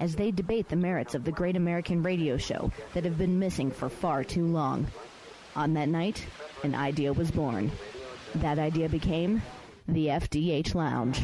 as 0.00 0.16
they 0.16 0.30
debate 0.30 0.68
the 0.68 0.76
merits 0.76 1.14
of 1.14 1.24
the 1.24 1.30
great 1.30 1.56
American 1.56 2.02
radio 2.02 2.38
show 2.38 2.72
that 2.94 3.04
have 3.04 3.18
been 3.18 3.38
missing 3.38 3.70
for 3.70 3.88
far 3.88 4.24
too 4.24 4.46
long. 4.46 4.86
On 5.54 5.74
that 5.74 5.88
night, 5.88 6.26
an 6.62 6.74
idea 6.74 7.12
was 7.12 7.30
born. 7.30 7.70
That 8.36 8.58
idea 8.58 8.88
became 8.88 9.42
the 9.86 10.06
FDH 10.06 10.74
Lounge. 10.74 11.22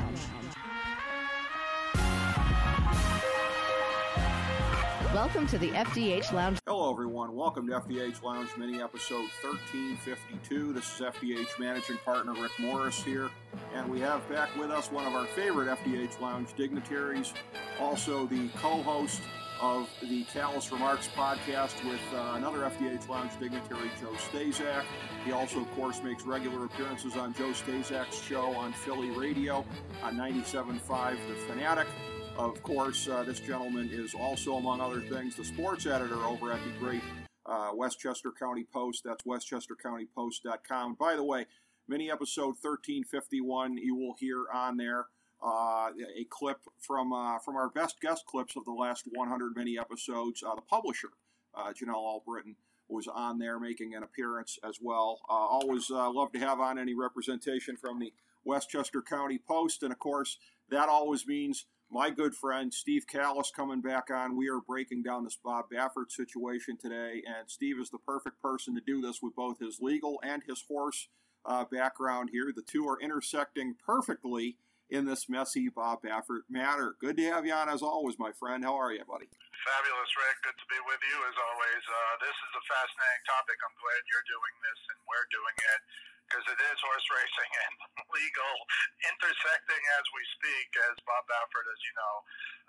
Welcome 5.14 5.46
to 5.46 5.56
the 5.56 5.70
FDH 5.70 6.32
Lounge. 6.32 6.58
Hello, 6.66 6.92
everyone. 6.92 7.34
Welcome 7.34 7.66
to 7.68 7.80
FDH 7.80 8.22
Lounge 8.22 8.50
Mini 8.58 8.82
Episode 8.82 9.30
1352. 9.42 10.74
This 10.74 10.84
is 10.84 11.06
FDH 11.06 11.58
Managing 11.58 11.96
Partner 11.98 12.34
Rick 12.34 12.52
Morris 12.58 13.02
here, 13.02 13.30
and 13.76 13.90
we 13.90 14.00
have 14.00 14.26
back 14.30 14.48
with 14.56 14.70
us 14.70 14.90
one 14.90 15.06
of 15.06 15.14
our 15.14 15.26
favorite 15.26 15.68
FDH 15.68 16.18
Lounge 16.18 16.48
dignitaries, 16.56 17.34
also 17.78 18.26
the 18.26 18.48
co 18.56 18.82
host 18.82 19.20
of 19.60 19.88
the 20.00 20.24
Callous 20.24 20.72
Remarks 20.72 21.08
podcast 21.08 21.84
with 21.84 22.00
uh, 22.14 22.34
another 22.36 22.60
FDH 22.60 23.06
Lounge 23.08 23.32
dignitary, 23.38 23.90
Joe 24.00 24.12
Stazak. 24.12 24.84
He 25.26 25.32
also, 25.32 25.60
of 25.60 25.70
course, 25.72 26.02
makes 26.02 26.24
regular 26.24 26.64
appearances 26.64 27.16
on 27.16 27.34
Joe 27.34 27.50
Stazak's 27.50 28.18
show 28.18 28.54
on 28.54 28.72
Philly 28.72 29.10
Radio 29.10 29.62
on 30.02 30.16
97.5 30.16 31.16
The 31.28 31.34
Fanatic. 31.46 31.86
Of 32.38 32.62
course, 32.62 33.08
uh, 33.08 33.24
this 33.24 33.40
gentleman 33.40 33.90
is 33.92 34.14
also, 34.14 34.56
among 34.56 34.80
other 34.80 35.00
things, 35.00 35.36
the 35.36 35.44
sports 35.44 35.84
editor 35.84 36.22
over 36.24 36.50
at 36.50 36.60
the 36.64 36.70
great 36.78 37.02
uh, 37.44 37.70
Westchester 37.74 38.32
County 38.38 38.64
Post. 38.72 39.02
That's 39.04 39.24
westchestercountypost.com. 39.24 40.94
By 40.94 41.16
the 41.16 41.24
way, 41.24 41.46
mini 41.88 42.10
episode 42.10 42.56
1351, 42.60 43.76
you 43.78 43.94
will 43.94 44.14
hear 44.18 44.44
on 44.52 44.76
there 44.76 45.06
uh, 45.42 45.90
a 46.16 46.24
clip 46.30 46.58
from 46.80 47.12
uh, 47.12 47.38
from 47.38 47.56
our 47.56 47.68
best 47.68 48.00
guest 48.00 48.24
clips 48.26 48.56
of 48.56 48.64
the 48.64 48.72
last 48.72 49.04
100 49.12 49.56
mini 49.56 49.78
episodes. 49.78 50.42
Uh, 50.42 50.54
the 50.54 50.62
publisher, 50.62 51.10
uh, 51.54 51.72
Janelle 51.72 52.04
Albritton, 52.04 52.56
was 52.88 53.06
on 53.06 53.38
there 53.38 53.60
making 53.60 53.94
an 53.94 54.02
appearance 54.02 54.58
as 54.66 54.78
well. 54.80 55.20
Uh, 55.28 55.34
always 55.34 55.90
uh, 55.90 56.10
love 56.10 56.32
to 56.32 56.38
have 56.38 56.60
on 56.60 56.78
any 56.78 56.94
representation 56.94 57.76
from 57.76 57.98
the 57.98 58.12
Westchester 58.44 59.02
County 59.02 59.38
Post, 59.38 59.82
and 59.82 59.92
of 59.92 59.98
course, 59.98 60.38
that 60.70 60.88
always 60.88 61.26
means 61.26 61.66
my 61.88 62.10
good 62.10 62.34
friend 62.34 62.74
Steve 62.74 63.06
Callis 63.06 63.52
coming 63.54 63.80
back 63.80 64.10
on. 64.10 64.36
We 64.36 64.48
are 64.48 64.60
breaking 64.60 65.02
down 65.04 65.22
this 65.22 65.38
Bob 65.42 65.66
Baffert 65.72 66.10
situation 66.10 66.76
today, 66.76 67.22
and 67.26 67.48
Steve 67.48 67.78
is 67.80 67.90
the 67.90 67.98
perfect 67.98 68.40
person 68.42 68.74
to 68.74 68.80
do 68.80 69.00
this 69.00 69.20
with 69.22 69.36
both 69.36 69.60
his 69.60 69.78
legal 69.80 70.20
and 70.24 70.42
his 70.48 70.64
horse 70.68 71.08
uh, 71.46 71.64
background 71.70 72.30
here. 72.34 72.52
The 72.54 72.66
two 72.66 72.84
are 72.90 72.98
intersecting 73.00 73.78
perfectly 73.78 74.58
in 74.90 75.06
this 75.06 75.26
messy 75.26 75.66
Bob 75.70 76.02
Baffert 76.02 76.46
matter. 76.50 76.94
Good 77.00 77.18
to 77.18 77.24
have 77.30 77.46
you 77.46 77.54
on 77.54 77.70
as 77.70 77.82
always, 77.82 78.18
my 78.18 78.30
friend. 78.34 78.62
How 78.62 78.78
are 78.78 78.94
you, 78.94 79.02
buddy? 79.02 79.26
Fabulous, 79.66 80.12
Rick. 80.14 80.36
Good 80.46 80.58
to 80.58 80.66
be 80.70 80.78
with 80.86 81.02
you 81.02 81.18
as 81.26 81.36
always. 81.38 81.82
Uh, 81.86 82.14
this 82.22 82.36
is 82.38 82.52
a 82.54 82.64
fascinating 82.70 83.24
topic. 83.26 83.58
I'm 83.66 83.76
glad 83.82 84.02
you're 84.06 84.28
doing 84.30 84.54
this 84.62 84.80
and 84.94 84.98
we're 85.10 85.28
doing 85.34 85.58
it 85.58 85.80
because 86.26 86.46
it 86.50 86.58
is 86.58 86.78
horse 86.82 87.06
racing 87.10 87.50
and 87.66 87.74
legal 88.14 88.54
intersecting 89.10 89.82
as 89.98 90.04
we 90.14 90.22
speak. 90.38 90.68
As 90.90 90.94
Bob 91.02 91.26
Baffert, 91.26 91.66
as 91.66 91.80
you 91.82 91.94
know, 91.98 92.14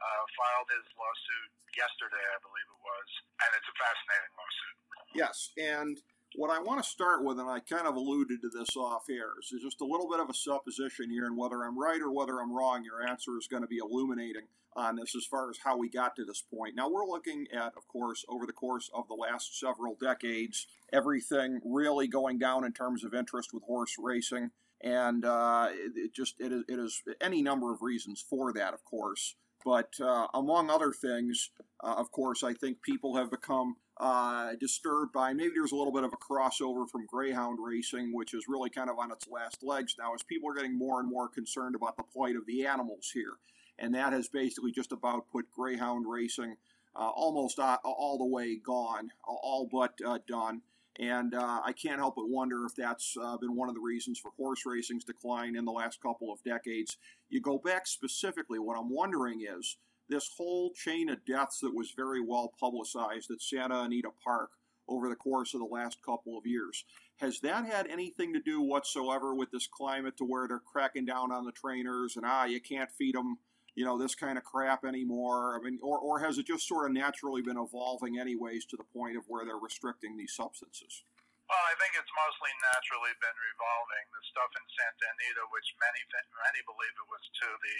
uh, 0.01 0.23
filed 0.33 0.69
his 0.73 0.85
lawsuit 0.97 1.49
yesterday, 1.77 2.25
I 2.33 2.37
believe 2.41 2.65
it 2.65 2.81
was, 2.81 3.09
and 3.45 3.49
it's 3.57 3.69
a 3.69 3.75
fascinating 3.77 4.33
lawsuit. 4.37 4.77
Yes, 5.13 5.37
and 5.57 5.95
what 6.37 6.51
I 6.51 6.61
want 6.61 6.83
to 6.83 6.87
start 6.87 7.23
with, 7.23 7.39
and 7.39 7.49
I 7.49 7.59
kind 7.61 7.87
of 7.87 7.95
alluded 7.95 8.41
to 8.41 8.49
this 8.49 8.77
off 8.77 9.05
air, 9.09 9.31
is 9.41 9.59
just 9.59 9.81
a 9.81 9.85
little 9.85 10.07
bit 10.07 10.19
of 10.19 10.29
a 10.29 10.35
supposition 10.35 11.09
here, 11.09 11.25
and 11.25 11.35
whether 11.35 11.63
I'm 11.63 11.79
right 11.79 11.99
or 11.99 12.11
whether 12.11 12.39
I'm 12.39 12.53
wrong, 12.53 12.83
your 12.83 13.01
answer 13.01 13.31
is 13.39 13.47
going 13.47 13.63
to 13.63 13.67
be 13.67 13.79
illuminating 13.79 14.43
on 14.75 14.97
this 14.97 15.15
as 15.15 15.25
far 15.25 15.49
as 15.49 15.57
how 15.65 15.75
we 15.75 15.89
got 15.89 16.15
to 16.15 16.23
this 16.23 16.43
point. 16.43 16.75
Now, 16.75 16.91
we're 16.91 17.07
looking 17.07 17.47
at, 17.51 17.73
of 17.75 17.87
course, 17.87 18.23
over 18.29 18.45
the 18.45 18.53
course 18.53 18.87
of 18.93 19.07
the 19.07 19.15
last 19.15 19.59
several 19.59 19.97
decades, 19.99 20.67
everything 20.93 21.59
really 21.65 22.07
going 22.07 22.37
down 22.37 22.63
in 22.63 22.71
terms 22.71 23.03
of 23.03 23.15
interest 23.15 23.49
with 23.51 23.63
horse 23.63 23.95
racing. 23.97 24.51
And 24.79 25.25
uh, 25.25 25.69
it, 25.71 25.93
it, 25.95 26.13
just 26.13 26.35
it 26.39 26.51
is, 26.51 26.63
it 26.69 26.77
is 26.77 27.01
any 27.19 27.41
number 27.41 27.73
of 27.73 27.81
reasons 27.81 28.23
for 28.29 28.53
that, 28.53 28.75
of 28.75 28.85
course. 28.85 29.33
But 29.65 29.95
uh, 29.99 30.27
among 30.35 30.69
other 30.69 30.93
things, 30.93 31.49
uh, 31.83 31.95
of 31.97 32.11
course, 32.11 32.43
I 32.43 32.53
think 32.53 32.83
people 32.83 33.15
have 33.15 33.31
become 33.31 33.77
uh, 33.99 34.53
disturbed 34.59 35.11
by 35.11 35.33
maybe 35.33 35.53
there's 35.55 35.71
a 35.71 35.75
little 35.75 35.93
bit 35.93 36.03
of 36.03 36.13
a 36.13 36.17
crossover 36.17 36.87
from 36.87 37.05
greyhound 37.07 37.59
racing, 37.61 38.13
which 38.13 38.33
is 38.33 38.45
really 38.47 38.69
kind 38.69 38.89
of 38.89 38.99
on 38.99 39.11
its 39.11 39.27
last 39.27 39.63
legs 39.63 39.95
now, 39.97 40.13
as 40.13 40.23
people 40.23 40.49
are 40.49 40.55
getting 40.55 40.77
more 40.77 40.99
and 40.99 41.09
more 41.09 41.27
concerned 41.27 41.75
about 41.75 41.97
the 41.97 42.03
plight 42.03 42.35
of 42.35 42.45
the 42.45 42.65
animals 42.65 43.11
here 43.13 43.33
and 43.79 43.93
that 43.93 44.13
has 44.13 44.27
basically 44.27 44.71
just 44.71 44.91
about 44.91 45.29
put 45.31 45.49
greyhound 45.51 46.05
racing 46.07 46.55
uh, 46.95 47.09
almost 47.09 47.59
uh, 47.59 47.77
all 47.83 48.17
the 48.17 48.25
way 48.25 48.55
gone, 48.55 49.11
all 49.23 49.69
but 49.71 49.93
uh, 50.05 50.17
done. 50.27 50.61
And 50.99 51.35
uh, 51.35 51.61
I 51.63 51.73
can't 51.73 51.99
help 51.99 52.15
but 52.15 52.27
wonder 52.27 52.65
if 52.65 52.73
that's 52.75 53.15
uh, 53.21 53.37
been 53.37 53.55
one 53.55 53.69
of 53.69 53.75
the 53.75 53.81
reasons 53.81 54.17
for 54.17 54.31
horse 54.35 54.63
racing's 54.65 55.03
decline 55.03 55.55
in 55.55 55.63
the 55.63 55.71
last 55.71 56.01
couple 56.01 56.33
of 56.33 56.43
decades. 56.43 56.97
You 57.29 57.39
go 57.39 57.59
back 57.59 57.85
specifically, 57.85 58.57
what 58.57 58.79
I'm 58.79 58.89
wondering 58.89 59.45
is 59.47 59.77
this 60.09 60.29
whole 60.37 60.71
chain 60.71 61.09
of 61.09 61.25
deaths 61.25 61.59
that 61.59 61.75
was 61.75 61.91
very 61.91 62.21
well 62.21 62.53
publicized 62.59 63.31
at 63.31 63.41
Santa 63.41 63.81
Anita 63.81 64.09
Park 64.23 64.51
over 64.87 65.09
the 65.09 65.15
course 65.15 65.53
of 65.53 65.59
the 65.59 65.65
last 65.65 66.01
couple 66.01 66.37
of 66.37 66.45
years. 66.45 66.85
Has 67.17 67.39
that 67.41 67.65
had 67.65 67.87
anything 67.87 68.33
to 68.33 68.39
do 68.39 68.61
whatsoever 68.61 69.35
with 69.35 69.51
this 69.51 69.67
climate 69.67 70.15
to 70.17 70.23
where 70.23 70.47
they're 70.47 70.59
cracking 70.59 71.05
down 71.05 71.31
on 71.31 71.45
the 71.45 71.51
trainers 71.51 72.15
and, 72.15 72.25
ah, 72.25 72.45
you 72.45 72.61
can't 72.61 72.91
feed 72.91 73.15
them 73.15 73.37
you 73.77 73.85
know, 73.85 73.93
this 73.93 74.17
kind 74.17 74.41
of 74.41 74.43
crap 74.43 74.81
anymore? 74.81 75.53
I 75.53 75.61
mean, 75.61 75.77
or, 75.85 76.01
or 76.01 76.17
has 76.17 76.41
it 76.41 76.49
just 76.49 76.65
sort 76.65 76.89
of 76.89 76.97
naturally 76.97 77.45
been 77.45 77.61
evolving 77.61 78.17
anyways 78.17 78.65
to 78.73 78.75
the 78.75 78.89
point 78.89 79.13
of 79.13 79.29
where 79.29 79.45
they're 79.45 79.61
restricting 79.61 80.17
these 80.17 80.33
substances? 80.33 81.05
Well, 81.45 81.61
I 81.61 81.77
think 81.77 81.93
it's 81.93 82.09
mostly 82.17 82.49
naturally 82.73 83.13
been 83.21 83.37
revolving. 83.37 84.03
The 84.09 84.19
stuff 84.33 84.49
in 84.57 84.65
Santa 84.65 85.05
Anita, 85.13 85.45
which 85.53 85.69
many 85.77 86.01
many 86.09 86.59
believe 86.65 86.95
it 86.97 87.05
was 87.05 87.21
to 87.21 87.47
the 87.53 87.77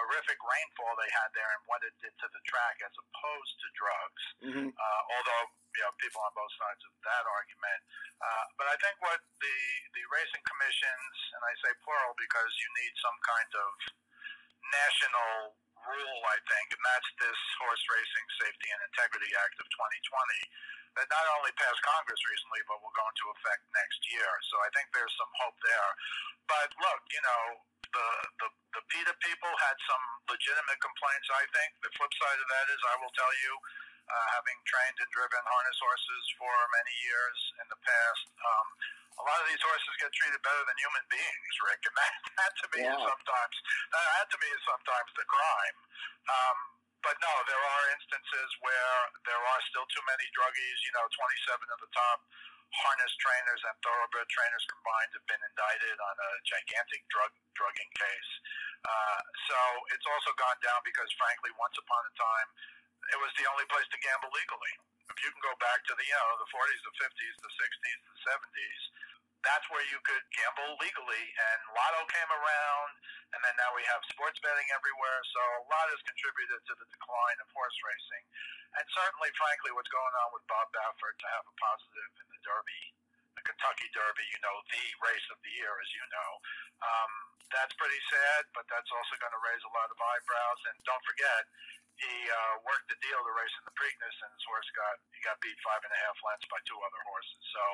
horrific 0.00 0.40
rainfall 0.40 0.96
they 0.96 1.10
had 1.12 1.30
there 1.36 1.50
and 1.56 1.62
what 1.68 1.84
it 1.84 1.94
did 2.00 2.14
to 2.16 2.26
the 2.32 2.42
track, 2.48 2.76
as 2.80 2.94
opposed 2.96 3.54
to 3.60 3.66
drugs. 3.76 4.22
Mm-hmm. 4.40 4.68
Uh, 4.72 5.02
although 5.12 5.44
you 5.76 5.82
know 5.84 5.92
people 6.00 6.20
on 6.24 6.32
both 6.34 6.52
sides 6.56 6.82
of 6.88 6.92
that 7.04 7.24
argument, 7.28 7.80
uh, 8.24 8.44
but 8.56 8.66
I 8.72 8.76
think 8.80 8.96
what 9.04 9.20
the 9.40 9.56
the 9.94 10.04
racing 10.08 10.44
commissions, 10.48 11.14
and 11.36 11.42
I 11.44 11.52
say 11.60 11.72
plural 11.84 12.16
because 12.16 12.52
you 12.56 12.68
need 12.80 12.92
some 12.98 13.18
kind 13.24 13.52
of 13.54 13.70
national 14.72 15.60
rule, 15.88 16.20
I 16.28 16.38
think, 16.44 16.66
and 16.76 16.82
that's 16.84 17.10
this 17.16 17.40
Horse 17.64 17.84
Racing 17.88 18.26
Safety 18.44 18.68
and 18.68 18.80
Integrity 18.92 19.32
Act 19.32 19.56
of 19.64 19.66
2020 19.72 20.92
that 20.98 21.06
not 21.06 21.26
only 21.38 21.52
passed 21.54 21.80
Congress 21.86 22.18
recently, 22.26 22.62
but 22.66 22.82
will 22.82 22.94
go 22.98 23.06
into 23.06 23.26
effect 23.38 23.62
next 23.70 24.00
year. 24.10 24.28
So 24.50 24.58
I 24.60 24.68
think 24.74 24.90
there's 24.90 25.14
some 25.14 25.30
hope 25.38 25.56
there. 25.62 25.90
But 26.50 26.68
look, 26.82 27.02
you 27.14 27.22
know, 27.22 27.42
the, 27.90 28.08
the, 28.42 28.48
the 28.78 28.82
PETA 28.90 29.14
people 29.22 29.52
had 29.66 29.76
some 29.86 30.04
legitimate 30.30 30.80
complaints, 30.80 31.28
I 31.34 31.44
think. 31.50 31.70
The 31.82 31.92
flip 31.98 32.12
side 32.14 32.38
of 32.38 32.48
that 32.48 32.66
is, 32.70 32.80
I 32.86 32.94
will 33.02 33.14
tell 33.14 33.34
you, 33.42 33.52
uh, 34.10 34.26
having 34.34 34.58
trained 34.66 34.98
and 34.98 35.10
driven 35.14 35.42
harness 35.42 35.78
horses 35.78 36.24
for 36.34 36.50
many 36.74 36.94
years 37.06 37.38
in 37.62 37.66
the 37.70 37.78
past, 37.78 38.24
um, 38.42 38.66
a 39.20 39.24
lot 39.26 39.38
of 39.44 39.46
these 39.52 39.60
horses 39.62 39.92
get 40.00 40.10
treated 40.16 40.40
better 40.40 40.64
than 40.64 40.76
human 40.80 41.04
beings, 41.12 41.54
Rick, 41.68 41.82
and 41.86 41.94
that, 42.00 42.14
that 42.40 42.52
to 42.58 42.66
me 42.74 42.80
yeah. 42.82 42.96
is 42.96 43.02
sometimes 43.04 43.56
that 43.92 44.26
to 44.32 44.36
me 44.40 44.48
is 44.50 44.62
sometimes 44.64 45.10
the 45.14 45.26
crime. 45.28 45.78
Um, 46.26 46.58
but 47.00 47.16
no, 47.16 47.32
there 47.48 47.60
are 47.60 47.84
instances 47.96 48.48
where 48.60 48.96
there 49.24 49.40
are 49.40 49.60
still 49.72 49.88
too 49.88 50.04
many 50.04 50.26
druggies. 50.36 50.78
You 50.84 50.92
know, 51.00 51.04
27 51.08 51.64
of 51.72 51.78
the 51.80 51.90
top 51.96 52.18
harness 52.70 53.12
trainers 53.18 53.62
and 53.66 53.74
thoroughbred 53.82 54.28
trainers 54.30 54.64
combined 54.70 55.10
have 55.14 55.26
been 55.26 55.42
indicted 55.42 55.96
on 55.98 56.14
a 56.14 56.30
gigantic 56.46 57.02
drug 57.10 57.32
drugging 57.58 57.92
case. 57.98 58.30
Uh, 58.86 59.20
so 59.50 59.58
it's 59.92 60.06
also 60.08 60.32
gone 60.40 60.56
down 60.64 60.80
because, 60.86 61.10
frankly, 61.20 61.52
once 61.60 61.76
upon 61.76 62.00
a 62.06 62.12
time, 62.16 62.48
it 63.12 63.18
was 63.20 63.32
the 63.36 63.44
only 63.50 63.66
place 63.68 63.86
to 63.92 63.98
gamble 64.00 64.30
legally. 64.32 64.74
If 65.10 65.18
you 65.26 65.28
can 65.34 65.42
go 65.42 65.54
back 65.58 65.82
to 65.90 65.92
the 65.98 66.04
you 66.06 66.14
know 66.14 66.38
the 66.38 66.50
40s, 66.54 66.80
the 66.86 66.94
50s, 67.02 67.34
the 67.42 67.52
60s, 67.58 67.98
the 68.06 68.18
70s, 68.30 68.82
that's 69.40 69.66
where 69.72 69.84
you 69.88 69.98
could 70.04 70.24
gamble 70.36 70.76
legally. 70.80 71.24
And 71.36 71.60
Lotto 71.72 72.02
came 72.08 72.30
around, 72.30 72.90
and 73.36 73.40
then 73.40 73.54
now 73.56 73.72
we 73.72 73.84
have 73.88 74.00
sports 74.12 74.36
betting 74.44 74.68
everywhere. 74.72 75.20
So 75.32 75.40
a 75.64 75.66
lot 75.68 75.86
has 75.88 76.00
contributed 76.04 76.60
to 76.68 76.74
the 76.76 76.86
decline 76.92 77.38
of 77.40 77.48
horse 77.56 77.78
racing. 77.84 78.24
And 78.78 78.84
certainly, 78.94 79.30
frankly, 79.34 79.72
what's 79.74 79.90
going 79.90 80.14
on 80.24 80.28
with 80.36 80.44
Bob 80.46 80.68
Baffert 80.70 81.16
to 81.18 81.28
have 81.34 81.44
a 81.48 81.54
positive 81.58 82.10
in 82.22 82.26
the 82.30 82.40
Derby, 82.46 82.82
the 83.34 83.44
Kentucky 83.48 83.88
Derby, 83.96 84.26
you 84.30 84.40
know, 84.44 84.56
the 84.70 84.84
race 85.02 85.26
of 85.32 85.38
the 85.42 85.52
year, 85.56 85.72
as 85.74 85.90
you 85.96 86.04
know. 86.12 86.30
Um, 86.84 87.12
that's 87.50 87.74
pretty 87.74 87.98
sad, 88.06 88.46
but 88.54 88.64
that's 88.70 88.88
also 88.94 89.18
going 89.18 89.34
to 89.34 89.42
raise 89.42 89.62
a 89.66 89.72
lot 89.74 89.90
of 89.90 89.98
eyebrows. 89.98 90.60
And 90.70 90.76
don't 90.86 91.02
forget, 91.02 91.42
he 92.00 92.16
uh, 92.32 92.54
worked 92.64 92.88
the 92.88 92.96
deal 93.04 93.20
to 93.20 93.32
race 93.36 93.52
in 93.60 93.64
the 93.68 93.76
Preakness, 93.76 94.16
and 94.24 94.30
his 94.32 94.44
horse 94.48 94.68
got 94.72 94.96
he 95.12 95.20
got 95.20 95.36
beat 95.44 95.56
five 95.60 95.84
and 95.84 95.92
a 95.92 96.00
half 96.08 96.16
lengths 96.24 96.48
by 96.48 96.56
two 96.64 96.78
other 96.80 97.02
horses. 97.04 97.42
So 97.52 97.64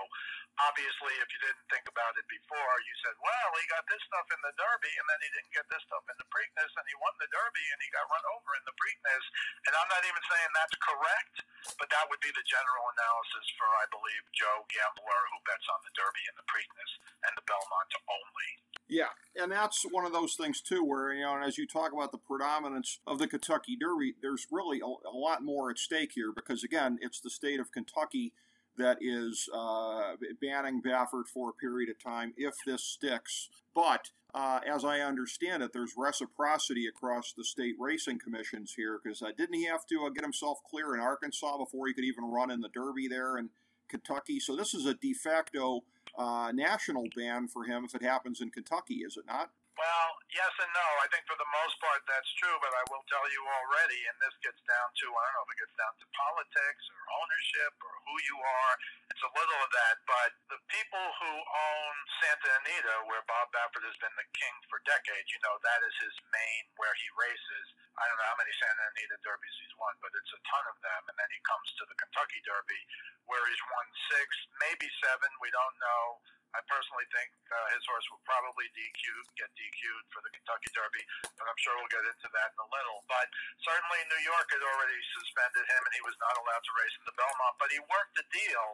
obviously, 0.67 1.15
if 1.23 1.29
you 1.31 1.41
didn't 1.47 1.67
think 1.71 1.87
about 1.87 2.19
it 2.19 2.27
before, 2.27 2.75
you 2.83 2.95
said, 3.07 3.15
"Well, 3.23 3.51
he 3.55 3.65
got 3.71 3.87
this 3.87 4.03
stuff 4.03 4.27
in 4.35 4.41
the 4.43 4.55
Derby, 4.59 4.95
and 4.99 5.07
then 5.07 5.21
he 5.23 5.31
didn't 5.31 5.55
get 5.55 5.67
this 5.71 5.83
stuff 5.87 6.03
in 6.11 6.17
the 6.19 6.29
Preakness, 6.35 6.73
and 6.75 6.87
he 6.91 6.97
won 6.99 7.15
the 7.23 7.31
Derby, 7.31 7.67
and 7.71 7.79
he 7.79 7.89
got 7.95 8.11
run 8.11 8.25
over 8.35 8.51
in 8.59 8.65
the 8.67 8.75
Preakness." 8.75 9.25
And 9.71 9.73
I'm 9.79 9.91
not 9.95 10.03
even 10.03 10.23
saying 10.27 10.51
that's 10.59 10.79
correct, 10.83 11.37
but 11.79 11.89
that 11.95 12.11
would 12.11 12.23
be 12.23 12.35
the 12.35 12.47
general 12.51 12.85
analysis 12.99 13.47
for, 13.55 13.69
I 13.79 13.87
believe, 13.95 14.23
Joe 14.35 14.67
Gambler, 14.67 15.23
who 15.31 15.39
bets 15.47 15.67
on 15.71 15.81
the 15.87 15.95
Derby 15.95 16.25
and 16.27 16.37
the 16.39 16.49
Preakness 16.51 16.93
and 17.31 17.33
the 17.39 17.47
Belmont 17.47 17.93
only. 18.11 18.51
Yeah, 18.89 19.09
and 19.35 19.51
that's 19.51 19.85
one 19.91 20.07
of 20.07 20.13
those 20.13 20.35
things 20.35 20.61
too, 20.61 20.85
where 20.85 21.13
you 21.13 21.23
know, 21.23 21.41
as 21.43 21.59
you 21.59 21.67
talk 21.67 21.93
about 21.93 22.13
the 22.13 22.19
predominance 22.19 23.01
of 23.07 23.19
the 23.19 23.27
Kentucky 23.27 23.77
Derby, 23.77 24.15
there's 24.23 24.47
really 24.51 24.81
a, 24.81 24.87
a 24.87 25.17
lot 25.17 25.43
more 25.43 25.71
at 25.71 25.79
stake 25.79 26.13
here 26.15 26.33
because 26.35 26.63
again, 26.63 26.99
it's 27.01 27.21
the 27.21 27.31
state 27.31 27.59
of 27.59 27.73
Kentucky 27.73 28.33
that 28.79 28.99
is 29.01 29.49
uh, 29.55 30.13
banning 30.41 30.83
Baffert 30.83 31.27
for 31.33 31.51
a 31.51 31.53
period 31.53 31.91
of 31.91 32.03
time 32.03 32.33
if 32.37 32.55
this 32.65 32.85
sticks. 32.85 33.49
But 33.75 34.11
uh, 34.35 34.61
as 34.71 34.85
I 34.85 35.01
understand 35.01 35.63
it, 35.63 35.73
there's 35.73 35.95
reciprocity 35.97 36.87
across 36.87 37.33
the 37.33 37.45
state 37.45 37.75
racing 37.79 38.19
commissions 38.19 38.75
here 38.77 39.01
because 39.03 39.23
uh, 39.23 39.31
didn't 39.37 39.55
he 39.55 39.67
have 39.67 39.87
to 39.87 40.05
uh, 40.07 40.11
get 40.11 40.23
himself 40.23 40.59
clear 40.69 40.95
in 40.95 41.01
Arkansas 41.01 41.57
before 41.59 41.87
he 41.87 41.95
could 41.95 42.05
even 42.05 42.25
run 42.25 42.51
in 42.51 42.61
the 42.61 42.69
Derby 42.69 43.09
there 43.09 43.39
in 43.39 43.51
Kentucky? 43.89 44.39
So 44.39 44.55
this 44.55 44.75
is 44.75 44.87
a 44.87 44.95
de 44.95 45.15
facto 45.15 45.85
uh, 46.17 46.53
national 46.53 47.07
ban 47.15 47.49
for 47.49 47.65
him 47.65 47.85
if 47.85 47.95
it 47.95 48.03
happens 48.03 48.41
in 48.41 48.51
Kentucky, 48.51 48.97
is 48.97 49.17
it 49.17 49.27
not? 49.27 49.51
Well, 49.77 50.09
yes 50.33 50.53
and 50.57 50.73
no. 50.73 50.89
I 51.05 51.09
think 51.13 51.29
for 51.29 51.37
the 51.37 51.53
most 51.53 51.77
part 51.85 52.01
that's 52.09 52.33
true, 52.41 52.57
but 52.65 52.73
I 52.73 52.81
will 52.89 53.05
tell 53.13 53.29
you 53.29 53.45
already, 53.45 54.01
and 54.09 54.17
this 54.25 54.33
gets 54.41 54.57
down 54.65 54.89
to 54.89 55.07
I 55.13 55.21
don't 55.21 55.37
know 55.37 55.45
if 55.45 55.53
it 55.53 55.61
gets 55.69 55.77
down 55.77 55.93
to 56.01 56.07
politics 56.17 56.85
or 56.89 57.01
ownership 57.21 57.73
or 57.85 57.93
who 58.09 58.17
you 58.25 58.37
are. 58.41 58.75
It's 59.13 59.21
a 59.21 59.33
little 59.37 59.61
of 59.61 59.71
that, 59.77 59.97
but 60.09 60.33
the 60.49 60.61
people 60.73 61.05
who 61.21 61.33
own 61.45 61.95
Santa 62.25 62.51
Anita, 62.65 62.97
where 63.13 63.21
Bob 63.29 63.53
Baffert 63.53 63.85
has 63.85 63.97
been 64.01 64.17
the 64.17 64.29
king 64.33 64.57
for 64.73 64.81
decades, 64.89 65.29
you 65.29 65.41
know 65.45 65.61
that 65.61 65.81
is 65.85 65.97
his 66.01 66.17
main 66.33 66.65
where 66.81 66.97
he 66.97 67.09
races. 67.13 67.67
I 68.01 68.09
don't 68.09 68.17
know 68.17 68.29
how 68.33 68.41
many 68.41 68.53
Santa 68.57 68.81
Anita 68.97 69.17
Derbies 69.25 69.57
he's 69.61 69.77
won, 69.77 69.93
but 70.01 70.13
it's 70.17 70.33
a 70.33 70.41
ton 70.49 70.65
of 70.73 70.77
them. 70.81 71.03
And 71.13 71.17
then 71.21 71.29
he 71.33 71.41
comes 71.45 71.69
to 71.81 71.85
the 71.85 71.97
Kentucky 72.01 72.41
Derby, 72.49 72.81
where 73.29 73.45
he's 73.45 73.65
won 73.73 73.87
six, 74.09 74.29
maybe 74.57 74.89
seven. 75.05 75.29
We 75.41 75.53
don't 75.53 75.77
know. 75.81 76.21
I 76.55 76.61
personally 76.71 77.07
think 77.11 77.29
uh, 77.51 77.67
his 77.75 77.83
horse 77.89 78.07
will 78.13 78.23
probably 78.23 78.69
DQ, 78.73 79.03
get 79.37 79.51
DQ'd 79.57 80.07
for 80.13 80.21
the 80.23 80.33
Kentucky 80.33 80.71
Derby, 80.73 81.03
but 81.37 81.45
I'm 81.49 81.59
sure 81.61 81.75
we'll 81.77 81.91
get 81.91 82.05
into 82.07 82.29
that 82.33 82.49
in 82.55 82.59
a 82.63 82.69
little. 82.71 83.03
But 83.11 83.27
certainly 83.61 84.01
New 84.09 84.23
York 84.25 84.49
had 84.53 84.63
already 84.63 84.99
suspended 85.21 85.65
him, 85.67 85.83
and 85.85 85.93
he 85.97 86.03
was 86.07 86.17
not 86.23 86.35
allowed 86.39 86.65
to 86.65 86.73
race 86.81 86.97
in 86.97 87.05
the 87.09 87.17
Belmont. 87.17 87.57
But 87.61 87.71
he 87.75 87.81
worked 87.83 88.17
a 88.23 88.27
deal 88.33 88.69